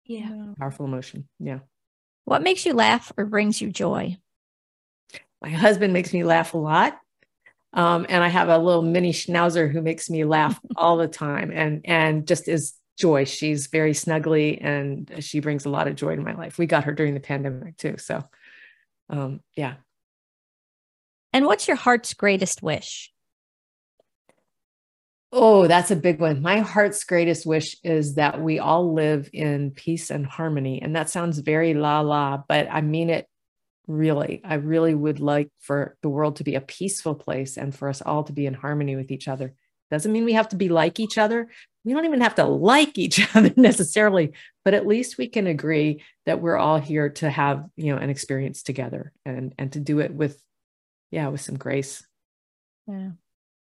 [0.08, 0.54] Yeah.
[0.58, 1.28] Powerful emotion.
[1.38, 1.60] Yeah.
[2.24, 4.16] What makes you laugh or brings you joy?
[5.40, 6.98] My husband makes me laugh a lot.
[7.74, 11.52] Um, and I have a little mini schnauzer who makes me laugh all the time
[11.52, 13.24] and and just is joy.
[13.24, 16.58] She's very snuggly and she brings a lot of joy to my life.
[16.58, 17.96] We got her during the pandemic too.
[17.98, 18.24] So
[19.10, 19.74] um, yeah.
[21.32, 23.12] And what's your heart's greatest wish?
[25.30, 26.40] Oh, that's a big one.
[26.40, 30.80] My heart's greatest wish is that we all live in peace and harmony.
[30.80, 33.28] And that sounds very la la, but I mean it
[33.88, 37.88] really i really would like for the world to be a peaceful place and for
[37.88, 39.54] us all to be in harmony with each other
[39.90, 41.48] doesn't mean we have to be like each other
[41.84, 46.02] we don't even have to like each other necessarily but at least we can agree
[46.26, 50.00] that we're all here to have you know an experience together and and to do
[50.00, 50.38] it with
[51.10, 52.06] yeah with some grace
[52.86, 53.10] yeah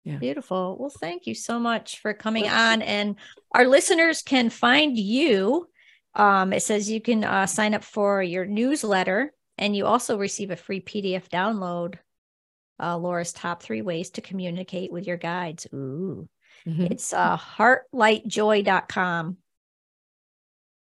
[0.05, 0.17] yeah.
[0.17, 0.77] Beautiful.
[0.79, 2.83] Well, thank you so much for coming on.
[2.83, 3.17] And
[3.53, 5.69] our listeners can find you.
[6.15, 10.51] Um, it says you can uh, sign up for your newsletter and you also receive
[10.51, 11.97] a free PDF download,
[12.83, 15.67] uh, Laurin's top three ways to communicate with your guides.
[15.75, 16.29] Ooh,
[16.67, 16.87] mm-hmm.
[16.91, 19.37] it's uh, heartlightjoy.com.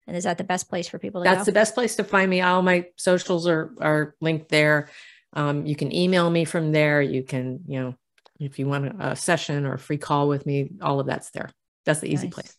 [0.06, 1.44] And is that the best place for people to That's go?
[1.44, 2.42] the best place to find me.
[2.42, 4.90] All my socials are, are linked there.
[5.32, 7.00] Um, you can email me from there.
[7.00, 7.94] You can, you know,
[8.44, 11.30] if you want a, a session or a free call with me, all of that's
[11.30, 11.50] there.
[11.84, 12.34] That's the easy nice.
[12.34, 12.56] place.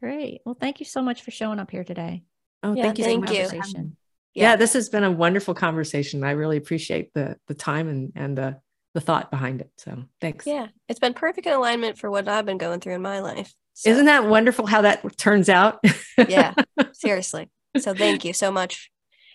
[0.00, 0.40] Great.
[0.44, 2.24] Well, thank you so much for showing up here today.
[2.62, 3.04] Oh, yeah, thank you.
[3.04, 3.92] Thank you
[4.34, 4.50] yeah.
[4.50, 4.56] yeah.
[4.56, 6.24] this has been a wonderful conversation.
[6.24, 8.60] I really appreciate the the time and and the
[8.94, 9.70] the thought behind it.
[9.78, 10.46] So thanks.
[10.46, 13.54] Yeah, it's been perfect in alignment for what I've been going through in my life.
[13.74, 13.90] So.
[13.90, 15.82] Isn't that wonderful how that turns out?
[16.28, 16.54] yeah,
[16.92, 17.50] seriously.
[17.78, 18.90] So thank you so much.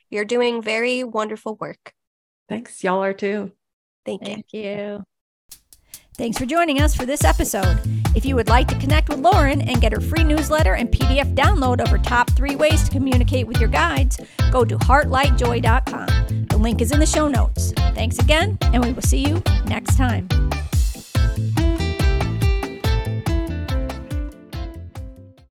[0.09, 1.91] You're doing very wonderful work.
[2.47, 2.83] Thanks.
[2.83, 3.51] Y'all are too.
[4.05, 4.61] Thank, thank you.
[4.61, 5.03] you.
[6.17, 7.79] Thanks for joining us for this episode.
[8.15, 11.35] If you would like to connect with Laurin and get her free newsletter and PDF
[11.35, 14.19] download of her top three ways to communicate with your guides,
[14.51, 16.47] go to heartlightjoy.com.
[16.47, 17.71] The link is in the show notes.
[17.93, 20.27] Thanks again, and we will see you next time.